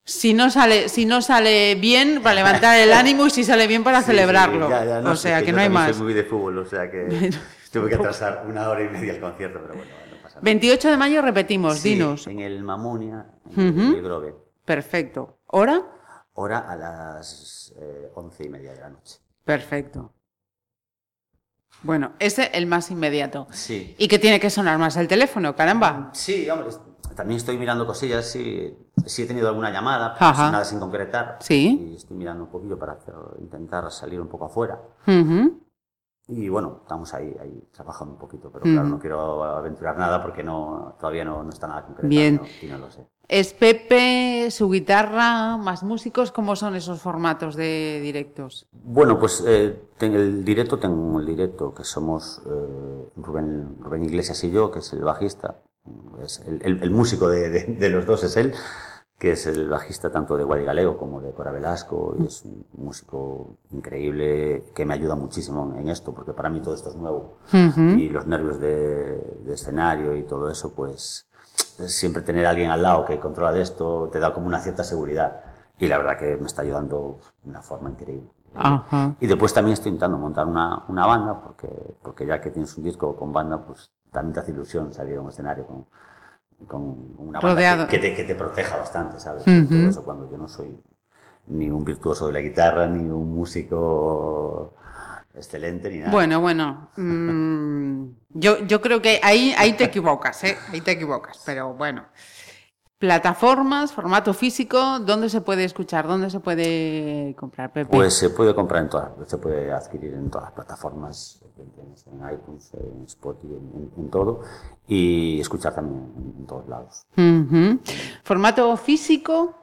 si 0.06 0.34
no 0.34 0.50
sale, 0.50 0.90
si 0.90 1.06
no 1.06 1.22
sale 1.22 1.76
bien 1.76 2.22
para 2.22 2.36
levantar 2.36 2.78
el 2.80 2.92
ánimo 2.94 3.28
y 3.28 3.30
si 3.30 3.44
sale 3.44 3.68
bien 3.68 3.84
para 3.84 4.02
Sí, 4.02 4.08
celebrarlo. 4.08 4.66
sí, 4.68 4.72
ya, 4.72 5.02
ya, 5.02 5.10
o 5.12 5.16
sea, 5.16 5.44
que, 5.44 5.52
no 5.54 5.60
hay 5.62 5.70
más. 5.70 5.96
Soy 5.96 6.04
muy 6.06 6.14
de 6.14 6.24
fútbol, 6.24 6.58
o 6.58 6.66
sea 6.66 6.90
que 6.92 7.30
tuve 7.72 7.90
que 7.90 7.96
atrasar 7.96 8.46
una 8.48 8.70
hora 8.70 8.84
y 8.84 8.90
media 8.90 9.14
el 9.14 9.22
concierto, 9.22 9.60
pero 9.62 9.76
bueno, 9.76 9.92
no 10.12 10.18
pasa 10.22 10.36
nada. 10.36 10.42
28 10.44 10.90
de 10.90 10.98
mayo 10.98 11.22
repetimos, 11.22 11.78
Sí, 11.80 11.94
dinos. 11.94 12.28
En 12.28 12.40
el 12.40 12.64
Mamonia, 12.64 13.28
en 13.56 13.80
el 13.80 14.02
Grove. 14.02 14.36
Perfecto. 14.66 15.38
¿Hora? 15.48 15.82
Hora 16.36 16.60
a 16.70 16.76
las 16.76 17.74
eh, 17.80 18.12
once 18.16 18.44
y 18.46 18.50
media 18.50 18.74
de 18.74 18.80
la 18.82 18.90
noche. 18.90 19.20
Perfecto. 19.44 20.14
Bueno, 21.82 22.14
ese 22.20 22.50
el 22.54 22.66
más 22.66 22.92
inmediato. 22.92 23.48
Sí. 23.52 23.94
¿Y 23.98 24.08
que 24.08 24.20
tiene 24.20 24.40
que 24.40 24.50
sonar 24.50 24.78
más 24.78 24.96
el 24.96 25.08
teléfono? 25.08 25.56
Caramba. 25.56 26.12
Sí, 26.14 26.50
hombre, 26.50 26.70
es- 26.70 26.80
también 27.16 27.38
estoy 27.38 27.58
mirando 27.58 27.86
cosillas, 27.86 28.26
sí, 28.32 28.76
sí 29.06 29.24
he 29.24 29.26
tenido 29.26 29.48
alguna 29.50 29.70
llamada, 29.70 30.16
Ajá. 30.18 30.50
nada 30.50 30.64
sin 30.66 30.80
concretar. 30.80 31.38
Sí. 31.42 31.90
Y 31.92 31.96
estoy 31.98 32.16
mirando 32.18 32.46
un 32.46 32.50
poquillo 32.50 32.80
para 32.80 32.94
hacer- 32.94 33.14
intentar 33.40 33.92
salir 33.92 34.20
un 34.22 34.30
poco 34.30 34.46
afuera. 34.46 34.80
Y 36.28 36.48
bueno, 36.48 36.80
estamos 36.84 37.14
ahí, 37.14 37.36
ahí 37.42 37.64
trabajando 37.74 38.14
un 38.14 38.20
poquito, 38.20 38.50
pero 38.52 38.64
claro, 38.64 38.88
no 38.88 39.00
quiero 39.00 39.44
aventurar 39.44 39.98
nada 39.98 40.22
porque 40.22 40.42
no, 40.44 40.96
todavía 41.00 41.26
no, 41.26 41.44
no 41.44 41.50
está 41.50 41.68
nada 41.68 41.84
concreto. 41.86 42.08
Bien. 42.08 42.36
no- 42.38 42.44
y 42.62 42.66
no 42.72 42.78
lo 42.78 42.90
sé. 42.92 43.06
¿Es 43.28 43.54
Pepe, 43.54 44.50
su 44.52 44.70
guitarra, 44.70 45.58
más 45.58 45.84
músicos? 45.84 46.32
¿Cómo 46.32 46.56
son 46.56 46.76
esos 46.76 47.02
formatos 47.02 47.56
de 47.56 48.00
directos? 48.02 48.68
Bueno, 48.72 49.18
pues 49.20 49.44
eh, 49.48 49.82
el 50.00 50.44
directo, 50.46 50.78
tengo 50.78 51.20
el 51.20 51.26
directo 51.26 51.74
que 51.74 51.84
somos 51.84 52.42
eh, 52.46 53.10
Rubén, 53.18 53.78
Rubén 53.80 54.04
Iglesias 54.06 54.44
y 54.44 54.52
yo, 54.52 54.72
que 54.72 54.80
es 54.80 54.92
el 54.94 55.02
bajista. 55.04 55.56
Es 56.24 56.40
el, 56.48 56.62
el- 56.64 56.84
el 56.84 56.92
músico 56.92 57.28
de, 57.30 57.50
de- 57.50 57.66
de 57.66 57.90
los 57.90 58.06
dos 58.06 58.24
es 58.24 58.36
él, 58.38 58.54
que 59.24 59.32
es 59.32 59.48
el 59.48 59.70
bajista 59.70 60.12
tanto 60.12 60.36
de 60.36 60.44
Guadi 60.44 60.66
Galego 60.66 60.98
como 60.98 61.22
de 61.22 61.32
Cora 61.32 61.50
Velasco, 61.50 62.14
y 62.20 62.26
es 62.26 62.44
un 62.44 62.66
músico 62.74 63.56
increíble 63.72 64.66
que 64.76 64.86
me 64.86 64.96
ayuda 64.96 65.16
muchísimo 65.16 65.74
en, 65.78 65.88
esto, 65.88 66.14
porque 66.14 66.34
para 66.34 66.50
mí 66.50 66.60
todo 66.60 66.76
esto 66.76 66.90
es 66.90 66.98
nuevo. 66.98 67.38
Y 67.54 68.10
los 68.10 68.28
nervios 68.28 68.60
de, 68.60 69.16
de 69.46 69.54
escenario 69.54 70.14
y 70.18 70.24
todo 70.24 70.50
eso, 70.52 70.74
pues 70.76 71.26
siempre 71.88 72.22
tener 72.22 72.46
a 72.46 72.50
alguien 72.50 72.70
al 72.70 72.82
lado 72.82 73.06
que 73.06 73.18
controla 73.18 73.54
de 73.54 73.62
esto 73.62 74.10
te 74.12 74.20
da 74.20 74.34
como 74.34 74.48
una 74.48 74.60
cierta 74.60 74.84
seguridad. 74.84 75.40
Y 75.80 75.88
la 75.88 76.00
verdad 76.00 76.18
que 76.18 76.36
me 76.36 76.48
está 76.48 76.64
ayudando 76.64 77.22
de 77.44 77.50
una 77.50 77.62
forma 77.62 77.92
increíble. 77.92 78.30
Y 79.22 79.28
después 79.28 79.54
también 79.54 79.76
estoy 79.76 79.92
intentando 79.92 80.18
montar 80.18 80.46
una, 80.48 80.84
una 80.90 81.06
banda, 81.06 81.42
porque, 81.42 81.70
porque 82.02 82.26
ya 82.26 82.42
que 82.42 82.50
tienes 82.50 82.78
un 82.78 82.84
disco 82.84 83.16
con 83.16 83.32
banda, 83.32 83.66
pues 83.66 83.90
también 84.12 84.34
te 84.34 84.42
hace 84.42 84.52
ilusión 84.52 84.94
salir 84.94 85.16
a 85.16 85.22
un 85.22 85.30
escenario 85.30 85.66
con, 85.66 85.86
con 86.68 87.16
una 87.18 87.40
banda 87.40 87.88
que, 87.88 87.98
que 87.98 88.00
te, 88.00 88.16
que 88.16 88.24
te 88.24 88.36
proteja 88.36 88.78
bastante, 88.78 89.20
¿sabes? 89.20 89.44
Todo 89.44 89.90
eso 89.90 90.04
cuando 90.04 90.30
yo 90.32 90.38
no 90.38 90.48
soy 90.48 90.78
ni 91.48 91.70
un 91.70 91.84
virtuoso 91.84 92.28
de 92.28 92.34
la 92.34 92.42
guitarra, 92.42 92.88
ni 92.88 93.10
un 93.10 93.36
músico 93.36 94.74
excelente, 95.36 95.90
ni 95.90 96.00
nada. 96.00 96.12
Bueno, 96.12 96.40
bueno. 96.42 96.90
mm, 96.96 98.06
yo, 98.30 98.60
yo 98.66 98.82
creo 98.82 99.02
que 99.02 99.20
ahí, 99.24 99.54
ahí 99.58 99.74
te 99.74 99.86
equivocas, 99.86 100.44
¿eh? 100.44 100.58
Ahí 100.72 100.82
te 100.82 100.92
equivocas, 100.92 101.40
pero 101.46 101.74
bueno. 101.74 102.06
Plataformas, 103.04 103.92
formato 103.92 104.34
físico, 104.34 104.78
¿dónde 105.02 105.28
se 105.28 105.42
puede 105.42 105.66
escuchar? 105.66 106.08
¿Dónde 106.08 106.30
se 106.30 106.40
puede 106.40 107.36
comprar, 107.38 107.74
Pepe? 107.74 107.92
Pues 107.92 108.14
se 108.14 108.30
puede 108.30 108.56
comprar 108.56 108.82
en 108.82 108.90
todas, 108.90 109.10
se 109.28 109.38
puede 109.40 109.74
adquirir 109.74 110.14
en 110.14 110.30
todas 110.30 110.46
las 110.46 110.54
plataformas, 110.54 111.42
en 111.58 112.34
iTunes, 112.34 112.72
en 112.74 113.04
Spotify, 113.04 113.56
en, 113.56 113.92
en 113.98 114.10
todo, 114.10 114.40
y 114.88 115.38
escuchar 115.42 115.76
también 115.76 116.14
en, 116.40 116.46
todos 116.48 116.66
lados. 116.70 117.06
Formato 118.24 118.78
físico, 118.78 119.54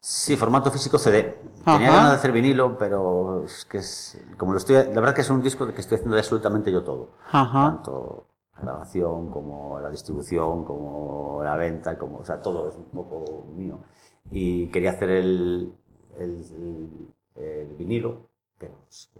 Sí, 0.00 0.36
formato 0.38 0.70
físico 0.70 0.98
CD. 0.98 1.42
Ajá. 1.66 1.76
Tenía 1.76 1.92
ganas 1.92 2.10
de 2.12 2.16
hacer 2.16 2.32
vinilo, 2.32 2.78
pero 2.78 3.44
es 3.44 3.66
que 3.66 3.78
es, 3.78 4.18
como 4.38 4.52
lo 4.52 4.58
estoy, 4.58 4.76
la 4.76 5.00
verdad 5.00 5.14
que 5.14 5.20
es 5.20 5.28
un 5.28 5.42
disco 5.42 5.66
que 5.66 5.78
estoy 5.78 5.96
haciendo 5.96 6.16
absolutamente 6.16 6.72
yo 6.72 6.82
todo. 6.82 7.10
Ajá. 7.30 7.66
Tanto 7.66 8.31
grabación 8.60 9.30
como 9.30 9.80
la 9.80 9.90
distribución, 9.90 10.64
como 10.64 11.40
la 11.42 11.56
venta, 11.56 11.98
como, 11.98 12.18
o 12.18 12.24
sea, 12.24 12.40
todo 12.40 12.68
es 12.68 12.76
un 12.76 12.84
poco 12.86 13.46
mío. 13.56 13.78
Y 14.30 14.68
quería 14.68 14.90
hacer 14.92 15.10
el, 15.10 15.72
el, 16.18 16.44
el- 17.36 17.42
el 17.42 17.66
vinilo, 17.76 18.28
pero 18.58 18.74
es- 18.88 19.10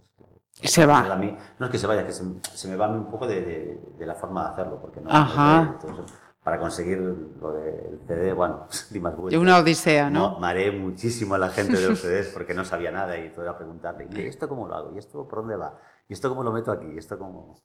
es- 0.60 0.70
Se 0.70 0.84
va. 0.86 1.00
a 1.12 1.16
mí- 1.16 1.36
no 1.58 1.66
es 1.66 1.72
que 1.72 1.78
se 1.78 1.86
vaya, 1.86 2.06
que 2.06 2.12
se, 2.12 2.24
se 2.42 2.68
me 2.68 2.76
va 2.76 2.88
un 2.88 3.06
poco 3.10 3.26
de, 3.26 3.40
de- 3.40 3.80
de 3.98 4.06
la 4.06 4.14
forma 4.14 4.44
de 4.44 4.50
hacerlo, 4.52 4.78
porque 4.80 5.00
no. 5.00 5.10
Ajá. 5.10 5.76
entonces, 5.80 6.14
para 6.44 6.58
conseguir 6.58 6.98
lo 6.98 7.52
del 7.52 8.00
CD, 8.06 8.32
bueno, 8.32 8.66
di 8.90 9.00
más 9.00 9.16
vueltas. 9.16 9.40
una 9.40 9.58
odisea, 9.58 10.10
No, 10.10 10.32
¿no? 10.32 10.38
mareé 10.40 10.70
muchísimo 10.72 11.34
a 11.34 11.38
la 11.38 11.48
gente 11.48 11.76
de 11.76 11.88
los 11.88 12.00
CDs 12.02 12.28
porque 12.34 12.52
no 12.54 12.64
sabía 12.64 12.90
nada 12.90 13.16
y 13.18 13.30
todo 13.30 13.42
era 13.44 13.56
preguntarle, 13.56 14.08
¿y 14.12 14.20
esto 14.26 14.48
cómo 14.48 14.68
lo 14.68 14.74
hago? 14.74 14.92
¿Y 14.94 14.98
esto 14.98 15.26
por 15.26 15.40
dónde 15.40 15.56
va? 15.56 15.78
¿Y 16.08 16.12
esto 16.12 16.28
cómo 16.28 16.42
lo 16.42 16.52
meto 16.52 16.70
aquí? 16.70 16.86
¿Y 16.94 16.98
esto 16.98 17.18
cómo...? 17.18 17.56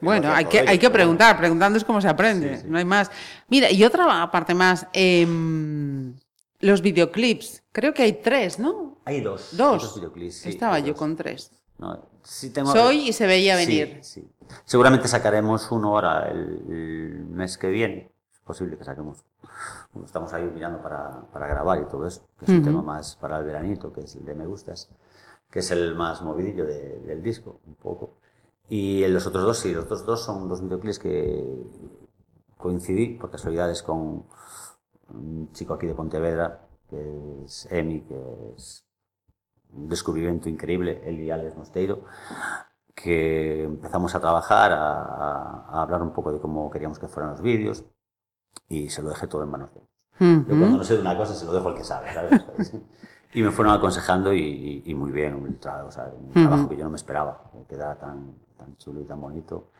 Bueno, 0.00 0.32
hay 0.32 0.44
que, 0.46 0.60
hay 0.60 0.78
que 0.78 0.90
preguntar, 0.90 1.36
preguntando 1.38 1.76
es 1.78 1.84
como 1.84 2.00
se 2.00 2.08
aprende, 2.08 2.56
Sí, 2.56 2.62
sí. 2.62 2.68
no 2.68 2.78
hay 2.78 2.84
más. 2.84 3.10
Mira, 3.48 3.70
y 3.70 3.84
otra 3.84 4.30
parte 4.30 4.54
más, 4.54 4.86
em, 4.92 6.14
los 6.60 6.80
videoclips, 6.82 7.62
creo 7.72 7.92
que 7.92 8.02
hay 8.02 8.12
tres, 8.14 8.58
¿no? 8.58 8.98
Hay 9.04 9.20
dos. 9.20 9.50
hay 9.52 9.58
Dos. 9.58 9.94
videoclips, 9.96 10.34
sí, 10.36 10.48
Estaba 10.50 10.78
yo 10.78 10.88
dos. 10.88 10.96
con 10.98 11.16
tres. 11.16 11.50
No, 11.78 11.98
sí 12.22 12.50
tengo- 12.50 12.72
Soy 12.72 13.08
y 13.08 13.12
se 13.12 13.26
veía 13.26 13.56
venir. 13.56 13.98
sí. 14.02 14.28
Seguramente 14.64 15.08
sacaremos 15.08 15.70
uno 15.72 15.88
ahora 15.88 16.28
el, 16.30 16.38
el 16.68 17.24
mes 17.30 17.56
que 17.58 17.68
viene. 17.68 18.10
posible 18.44 18.76
que 18.76 18.84
saquemos. 18.84 19.18
Estamos 20.04 20.32
ahí 20.32 20.42
mirando 20.52 20.82
para, 20.82 21.22
para 21.32 21.46
grabar 21.46 21.80
y 21.80 21.84
todo 21.88 22.06
eso, 22.08 22.26
que 22.38 22.44
es 22.46 22.50
un 22.50 22.62
tema 22.64 22.82
más 22.82 23.14
para 23.16 23.38
el 23.38 23.44
veranito, 23.44 23.92
que 23.92 24.00
es 24.02 24.16
el 24.16 24.24
de 24.24 24.34
Me 24.34 24.46
Gustas, 24.46 24.88
que 25.48 25.60
es 25.60 25.70
el 25.70 25.94
más 25.94 26.22
movidillo 26.22 26.64
del 26.66 27.22
disco, 27.22 27.60
un 27.66 27.76
poco. 27.76 28.16
Y 28.74 29.06
los 29.06 29.26
otros 29.26 29.44
dos, 29.44 29.58
sí, 29.58 29.70
los 29.74 29.84
otros 29.84 30.06
dos 30.06 30.24
son 30.24 30.48
dos 30.48 30.62
videoclips 30.62 30.98
que 30.98 31.44
coincidí 32.56 33.18
por 33.18 33.30
casualidades 33.30 33.82
con 33.82 34.24
un 35.10 35.52
chico 35.52 35.74
aquí 35.74 35.86
de 35.86 35.94
Pontevedra, 35.94 36.66
que 36.88 37.42
es 37.44 37.70
Emi, 37.70 38.00
que 38.00 38.18
es 38.56 38.86
un 39.74 39.90
descubrimiento 39.90 40.48
increíble, 40.48 41.02
él 41.04 41.20
y 41.20 41.30
Alex 41.30 41.54
Mosteiro, 41.54 42.04
que 42.94 43.64
empezamos 43.64 44.14
a 44.14 44.20
trabajar, 44.20 44.72
a, 44.72 45.02
a, 45.68 45.82
hablar 45.82 46.00
un 46.00 46.14
poco 46.14 46.32
de 46.32 46.40
cómo 46.40 46.70
queríamos 46.70 46.98
que 46.98 47.08
fueran 47.08 47.32
los 47.32 47.42
vídeos 47.42 47.84
y 48.70 48.88
se 48.88 49.02
lo 49.02 49.10
dejé 49.10 49.26
todo 49.26 49.42
en 49.42 49.50
manos 49.50 49.74
de 49.74 49.80
ellos. 49.80 50.46
Yo 50.48 50.58
cuando 50.58 50.78
no 50.78 50.84
sé 50.84 50.94
de 50.94 51.02
una 51.02 51.18
cosa 51.18 51.34
se 51.34 51.44
lo 51.44 51.52
dejo 51.52 51.68
al 51.68 51.74
que 51.74 51.84
sabe, 51.84 52.10
¿sabes? 52.14 52.72
y 53.32 53.42
me 53.42 53.50
fueron 53.50 53.74
aconsejando 53.74 54.32
y, 54.32 54.82
y 54.84 54.94
muy 54.94 55.10
bien, 55.10 55.34
un, 55.34 55.58
o 55.86 55.90
sea, 55.90 56.10
un 56.14 56.32
trabajo 56.32 56.68
que 56.68 56.76
yo 56.76 56.84
no 56.84 56.90
me 56.90 56.96
esperaba, 56.96 57.50
que 57.52 57.74
quedara 57.74 57.96
tan, 57.98 58.34
tan 58.56 58.76
chulo 58.76 59.00
y 59.00 59.04
tan 59.04 59.20
bonito. 59.20 59.70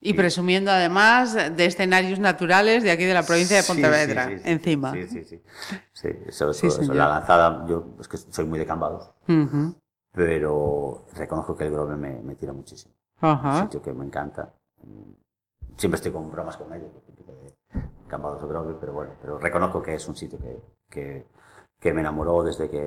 Y 0.00 0.14
presumiendo 0.14 0.70
además 0.70 1.34
de 1.34 1.64
escenarios 1.64 2.20
naturales 2.20 2.84
de 2.84 2.92
aquí 2.92 3.04
de 3.04 3.14
la 3.14 3.24
provincia 3.24 3.56
de 3.56 3.64
Pontevedra, 3.64 4.26
sí, 4.26 4.36
sí, 4.36 4.42
sí, 4.44 4.50
encima. 4.50 4.92
Sí, 4.92 5.08
sí, 5.08 5.24
sí. 5.24 5.42
sí 5.92 6.08
eso, 6.26 6.50
eso, 6.50 6.66
eso. 6.66 6.94
La 6.94 7.08
lanzada, 7.08 7.66
yo 7.66 7.96
es 8.00 8.06
que 8.06 8.16
soy 8.16 8.44
muy 8.44 8.60
de 8.60 8.66
Cambados, 8.66 9.10
uh 9.26 9.32
-huh. 9.32 9.74
pero 10.12 11.04
reconozco 11.16 11.56
que 11.56 11.64
el 11.66 11.72
Grove 11.72 11.96
me, 11.96 12.22
me 12.22 12.36
tira 12.36 12.52
muchísimo. 12.52 12.94
Uh 13.20 13.26
-huh. 13.26 13.56
un 13.56 13.62
sitio 13.64 13.82
que 13.82 13.92
me 13.92 14.04
encanta. 14.04 14.54
Siempre 15.76 15.96
estoy 15.96 16.12
con 16.12 16.30
bromas 16.30 16.56
con 16.56 16.72
ellos, 16.72 16.90
Cambados 18.06 18.42
o 18.42 18.48
Grove, 18.48 18.76
pero 18.80 18.92
bueno, 18.92 19.12
pero 19.20 19.38
reconozco 19.38 19.82
que 19.82 19.94
es 19.94 20.08
un 20.08 20.16
sitio 20.16 20.38
que, 20.38 20.62
que, 20.88 21.26
que 21.80 21.92
me 21.92 22.00
enamoró 22.00 22.42
desde 22.42 22.68
que 22.68 22.78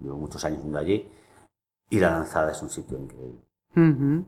llevo 0.00 0.16
muchos 0.16 0.44
años 0.44 0.62
yendo 0.62 0.78
allí. 0.78 1.10
Y 1.90 2.00
la 2.00 2.10
lanzada 2.10 2.52
es 2.52 2.62
un 2.62 2.70
sitio 2.70 2.98
increíble. 2.98 3.40
Uh 3.76 3.80
-huh. 3.80 4.24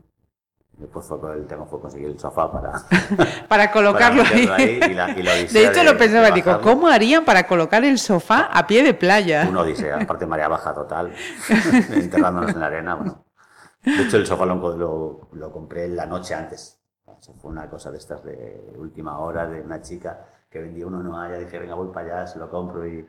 Después 0.77 1.05
fue, 1.05 1.33
el 1.35 1.45
tema 1.45 1.65
fue 1.65 1.79
conseguir 1.79 2.07
el 2.07 2.19
sofá 2.19 2.51
para, 2.51 2.73
para 3.47 3.71
colocarlo 3.71 4.23
para 4.23 4.55
ahí. 4.55 4.79
ahí 4.81 4.91
y 4.91 4.93
la, 4.95 5.11
y 5.11 5.21
la 5.21 5.35
de 5.35 5.65
hecho, 5.67 5.83
lo 5.83 5.95
pensaba, 5.95 6.31
digo, 6.31 6.59
¿cómo 6.61 6.87
harían 6.87 7.23
para 7.23 7.45
colocar 7.45 7.83
el 7.83 7.99
sofá 7.99 8.49
a 8.51 8.65
pie 8.65 8.81
de 8.81 8.95
playa? 8.95 9.45
Una 9.47 9.61
odisea, 9.61 9.97
aparte 9.97 10.25
María 10.25 10.47
Baja 10.47 10.73
total, 10.73 11.13
enterrándonos 11.93 12.51
en 12.51 12.59
la 12.59 12.65
arena. 12.65 12.95
Bueno. 12.95 13.25
De 13.83 14.01
hecho, 14.03 14.17
el 14.17 14.25
sofá 14.25 14.45
lo, 14.45 14.55
lo, 14.75 15.27
lo 15.31 15.51
compré 15.51 15.87
la 15.87 16.07
noche 16.07 16.33
antes. 16.33 16.80
Eso 17.21 17.33
fue 17.39 17.51
una 17.51 17.69
cosa 17.69 17.91
de 17.91 17.99
estas 17.99 18.23
de 18.23 18.73
última 18.77 19.19
hora 19.19 19.47
de 19.47 19.61
una 19.61 19.79
chica 19.79 20.25
que 20.49 20.59
vendía 20.59 20.87
uno 20.87 21.03
no 21.03 21.21
haya, 21.21 21.37
dije, 21.37 21.59
venga, 21.59 21.75
voy 21.75 21.89
para 21.93 22.17
allá, 22.17 22.27
se 22.27 22.39
lo 22.39 22.49
compro 22.49 22.85
y, 22.85 23.07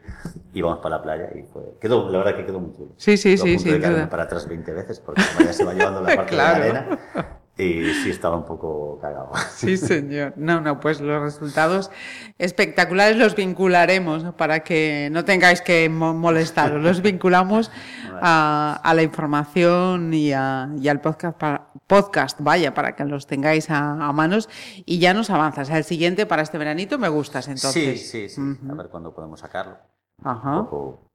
y 0.52 0.60
vamos 0.60 0.78
para 0.80 0.96
la 0.98 1.02
playa. 1.02 1.30
Y 1.34 1.42
fue, 1.44 1.76
quedó, 1.80 2.10
la 2.10 2.18
verdad 2.18 2.36
que 2.36 2.44
quedó 2.44 2.60
muy 2.60 2.72
chulo. 2.72 2.92
Sí, 2.98 3.16
sí, 3.16 3.32
Estuvo 3.32 3.58
sí. 3.58 3.58
sí 3.58 4.06
para 4.10 4.24
atrás 4.24 4.46
20 4.46 4.72
veces 4.74 5.00
porque 5.00 5.22
María 5.34 5.52
se 5.54 5.64
va 5.64 5.72
llevando 5.72 6.02
la 6.02 6.14
parte 6.16 6.30
claro. 6.34 6.62
de 6.62 6.72
la 6.72 6.78
arena. 6.80 7.31
Y 7.58 7.92
sí 8.02 8.10
estaba 8.10 8.36
un 8.36 8.44
poco 8.44 8.98
cagado. 9.00 9.30
Sí, 9.54 9.76
señor. 9.76 10.32
No, 10.36 10.60
no, 10.60 10.80
pues 10.80 11.00
los 11.00 11.20
resultados 11.20 11.90
espectaculares 12.38 13.16
los 13.18 13.36
vincularemos 13.36 14.24
para 14.34 14.60
que 14.60 15.10
no 15.12 15.24
tengáis 15.24 15.60
que 15.60 15.88
molestaros. 15.90 16.82
Los 16.82 17.02
vinculamos 17.02 17.70
a, 18.22 18.80
a 18.82 18.94
la 18.94 19.02
información 19.02 20.14
y, 20.14 20.32
a, 20.32 20.70
y 20.80 20.88
al 20.88 21.00
podcast, 21.02 21.36
para, 21.36 21.68
podcast, 21.86 22.38
vaya, 22.40 22.72
para 22.72 22.96
que 22.96 23.04
los 23.04 23.26
tengáis 23.26 23.70
a, 23.70 24.08
a, 24.08 24.12
manos. 24.12 24.48
Y 24.86 24.98
ya 24.98 25.12
nos 25.12 25.28
avanzas. 25.28 25.68
El 25.68 25.84
siguiente 25.84 26.24
para 26.24 26.42
este 26.42 26.56
veranito 26.56 26.98
me 26.98 27.10
gustas, 27.10 27.48
entonces. 27.48 28.00
Sí, 28.10 28.28
sí, 28.28 28.34
sí. 28.34 28.40
Uh 28.40 28.44
-huh. 28.44 28.72
A 28.72 28.74
ver 28.76 28.88
cuándo 28.88 29.14
podemos 29.14 29.40
sacarlo. 29.40 29.76
Ajá. 30.24 30.60
Un 30.60 30.64
poco 30.64 31.10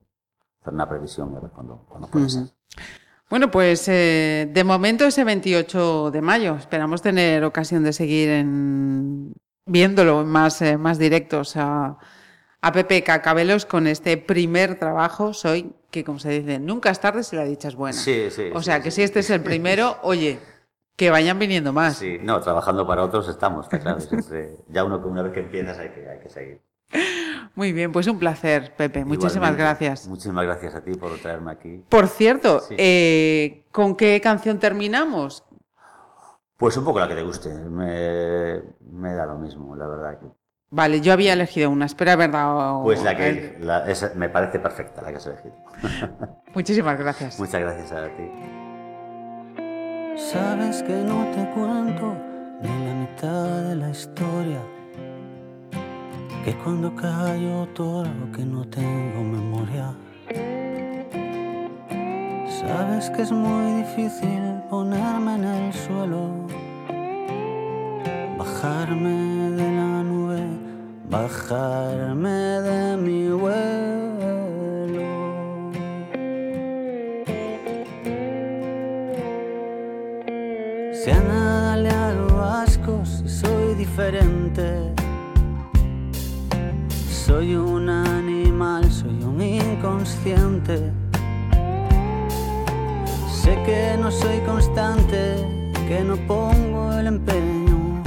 hacer 0.61 0.73
una 0.73 0.87
previsión 0.87 1.35
a 1.35 1.39
ver 1.39 1.49
cuándo, 1.49 1.83
cuándo 1.89 2.07
puede 2.07 2.25
uh 2.25 2.27
-huh. 2.27 2.45
ser. 2.45 2.97
Bueno, 3.29 3.51
pues 3.51 3.87
eh, 3.89 4.49
de 4.51 4.63
momento 4.63 5.05
ese 5.05 5.23
28 5.23 6.11
de 6.11 6.21
mayo. 6.21 6.55
Esperamos 6.55 7.01
tener 7.01 7.43
ocasión 7.43 7.83
de 7.83 7.91
seguir 7.91 8.29
en, 8.29 9.33
viéndolo 9.65 10.21
en 10.21 10.27
más, 10.27 10.61
eh, 10.61 10.77
más 10.77 10.97
directos 10.97 11.57
a, 11.57 11.97
a 12.61 12.71
Pepe 12.71 13.03
Cacabelos 13.03 13.65
con 13.65 13.85
este 13.87 14.17
primer 14.17 14.79
trabajo. 14.79 15.33
Soy, 15.33 15.73
que 15.91 16.05
como 16.05 16.19
se 16.19 16.29
dice, 16.29 16.59
nunca 16.59 16.89
es 16.89 17.01
tarde 17.01 17.23
si 17.23 17.35
la 17.35 17.43
dicha 17.43 17.67
es 17.67 17.75
buena. 17.75 17.97
Sí, 17.97 18.29
sí. 18.31 18.49
O 18.53 18.61
sea 18.61 18.77
sí, 18.77 18.83
que 18.83 18.91
sí. 18.91 18.95
si 18.95 19.01
este 19.03 19.19
es 19.19 19.29
el 19.29 19.41
primero, 19.41 19.97
oye, 20.03 20.39
que 20.95 21.09
vayan 21.09 21.37
viniendo 21.37 21.73
más. 21.73 21.97
Sí, 21.97 22.17
no, 22.21 22.39
trabajando 22.39 22.87
para 22.87 23.03
otros 23.03 23.27
estamos, 23.27 23.67
claro. 23.67 23.99
Siempre, 23.99 24.55
ya 24.69 24.85
uno 24.85 25.01
una 25.05 25.21
vez 25.21 25.33
que 25.33 25.41
empiezas 25.41 25.77
hay 25.77 25.89
que, 25.89 26.09
hay 26.09 26.19
que 26.19 26.29
seguir. 26.29 26.61
Muy 27.55 27.73
bien, 27.73 27.91
pues 27.91 28.07
un 28.07 28.19
placer, 28.19 28.73
Pepe. 28.75 29.05
Muchísimas 29.05 29.55
gracias. 29.55 30.07
Muchísimas 30.07 30.45
gracias 30.45 30.75
a 30.75 30.81
ti 30.81 30.93
por 30.95 31.17
traerme 31.19 31.51
aquí. 31.51 31.83
Por 31.89 32.07
cierto, 32.07 32.59
sí. 32.61 32.75
eh, 32.77 33.65
¿con 33.71 33.95
qué 33.95 34.19
canción 34.21 34.59
terminamos? 34.59 35.43
Pues 36.57 36.75
un 36.77 36.85
poco 36.85 36.99
la 36.99 37.07
que 37.07 37.15
te 37.15 37.23
guste. 37.23 37.49
Me, 37.53 38.61
me 38.91 39.13
da 39.13 39.25
lo 39.25 39.37
mismo, 39.37 39.75
la 39.75 39.87
verdad. 39.87 40.19
Que... 40.19 40.25
Vale, 40.69 41.01
yo 41.01 41.13
había 41.13 41.33
elegido 41.33 41.69
una, 41.69 41.85
espera 41.85 42.13
haber 42.13 42.31
dado... 42.31 42.83
Pues 42.83 43.03
la 43.03 43.15
que 43.15 43.57
la, 43.59 43.89
esa, 43.89 44.11
me 44.15 44.27
parece 44.29 44.59
perfecta, 44.59 45.01
la 45.01 45.11
que 45.11 45.17
has 45.17 45.27
elegido. 45.27 45.55
Muchísimas 46.53 46.97
gracias. 46.99 47.39
Muchas 47.39 47.61
gracias 47.61 47.91
a 47.91 48.07
ti. 48.07 48.31
Sabes 50.17 50.81
que 50.81 50.93
no 50.93 51.25
te 51.31 51.49
cuento 51.51 52.15
ni 52.61 52.85
la 52.85 52.93
mitad 52.95 53.61
de 53.69 53.75
la 53.75 53.89
historia 53.91 54.59
que 56.47 56.55
cuando 56.63 56.95
callo 56.95 57.67
todo 57.73 58.05
que 58.33 58.45
no 58.45 58.63
tengo 58.69 59.21
memoria. 59.21 59.93
Sabes 62.61 63.09
que 63.09 63.23
es 63.23 63.33
muy 63.33 63.83
difícil 63.83 64.43
ponerme 64.69 65.35
en 65.35 65.43
el 65.43 65.73
suelo, 65.73 66.47
bajarme 68.37 69.51
de 69.59 69.71
la 69.79 70.03
nube, 70.03 70.45
bajarme 71.09 72.39
de 72.69 72.95
mi 72.95 73.27
vuelo. 73.27 74.37
Si 80.93 81.11
a 81.11 81.19
nada 81.19 81.75
le 81.75 81.89
hago 81.89 82.41
asco, 82.41 83.05
si 83.05 83.27
soy 83.27 83.75
diferente. 83.75 84.86
Que 93.67 93.97
no 93.99 94.09
soy 94.09 94.39
constante, 94.45 95.19
que 95.89 95.99
no 96.01 96.15
pongo 96.25 96.93
el 96.93 97.07
empeño. 97.07 98.01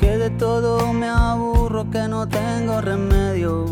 Que 0.00 0.18
de 0.18 0.30
todo 0.30 0.92
me 0.92 1.08
aburro, 1.08 1.88
que 1.92 2.08
no 2.08 2.26
tengo 2.26 2.80
remedio. 2.80 3.66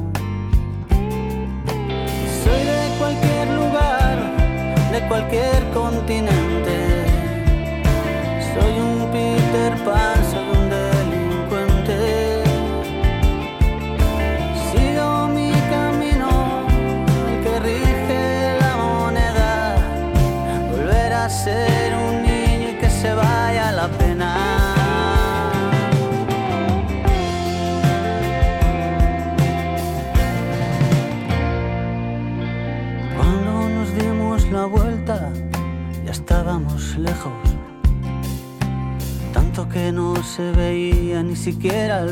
Soy 2.42 2.62
de 2.72 2.82
cualquier 3.00 3.46
lugar, 3.60 4.16
de 4.92 5.08
cualquier 5.08 5.60
continente. 5.74 6.47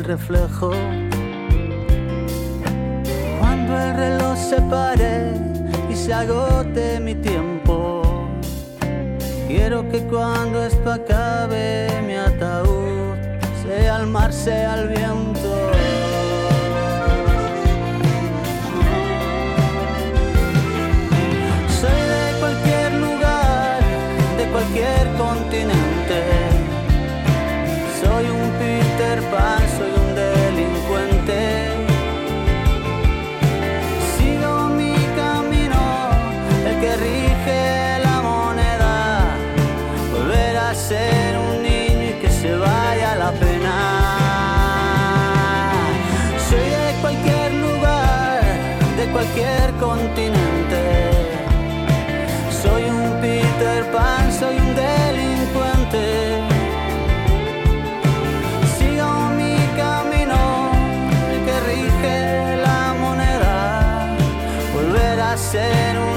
Reflejo. 0.03 0.71
Cuando 3.39 3.79
el 3.79 3.95
reloj 3.95 4.37
se 4.37 4.61
pare 4.63 5.33
y 5.89 5.95
se 5.95 6.13
agote 6.13 6.99
mi 6.99 7.15
tiempo. 7.15 8.01
Quiero 9.47 9.87
que 9.89 9.99
cuando 10.01 10.63
esto 10.63 10.91
acabe 10.91 12.01
mi 12.05 12.15
ataúd 12.15 13.15
sea 13.63 13.97
el 13.97 14.07
mar, 14.07 14.31
sea 14.31 14.75
el 14.75 14.89
viento. 14.89 15.56
Continente. 49.79 50.81
Soy 52.61 52.83
un 52.83 53.21
Peter 53.21 53.83
Pan, 53.91 54.31
soy 54.31 54.55
un 54.57 54.75
delincuente. 54.75 56.41
Sigo 58.77 59.09
mi 59.39 59.55
camino, 59.81 60.39
que 61.45 61.55
rige 61.71 62.57
la 62.67 62.93
moneda. 62.99 64.15
Volver 64.73 65.19
a 65.19 65.37
ser 65.37 65.97
un 66.11 66.16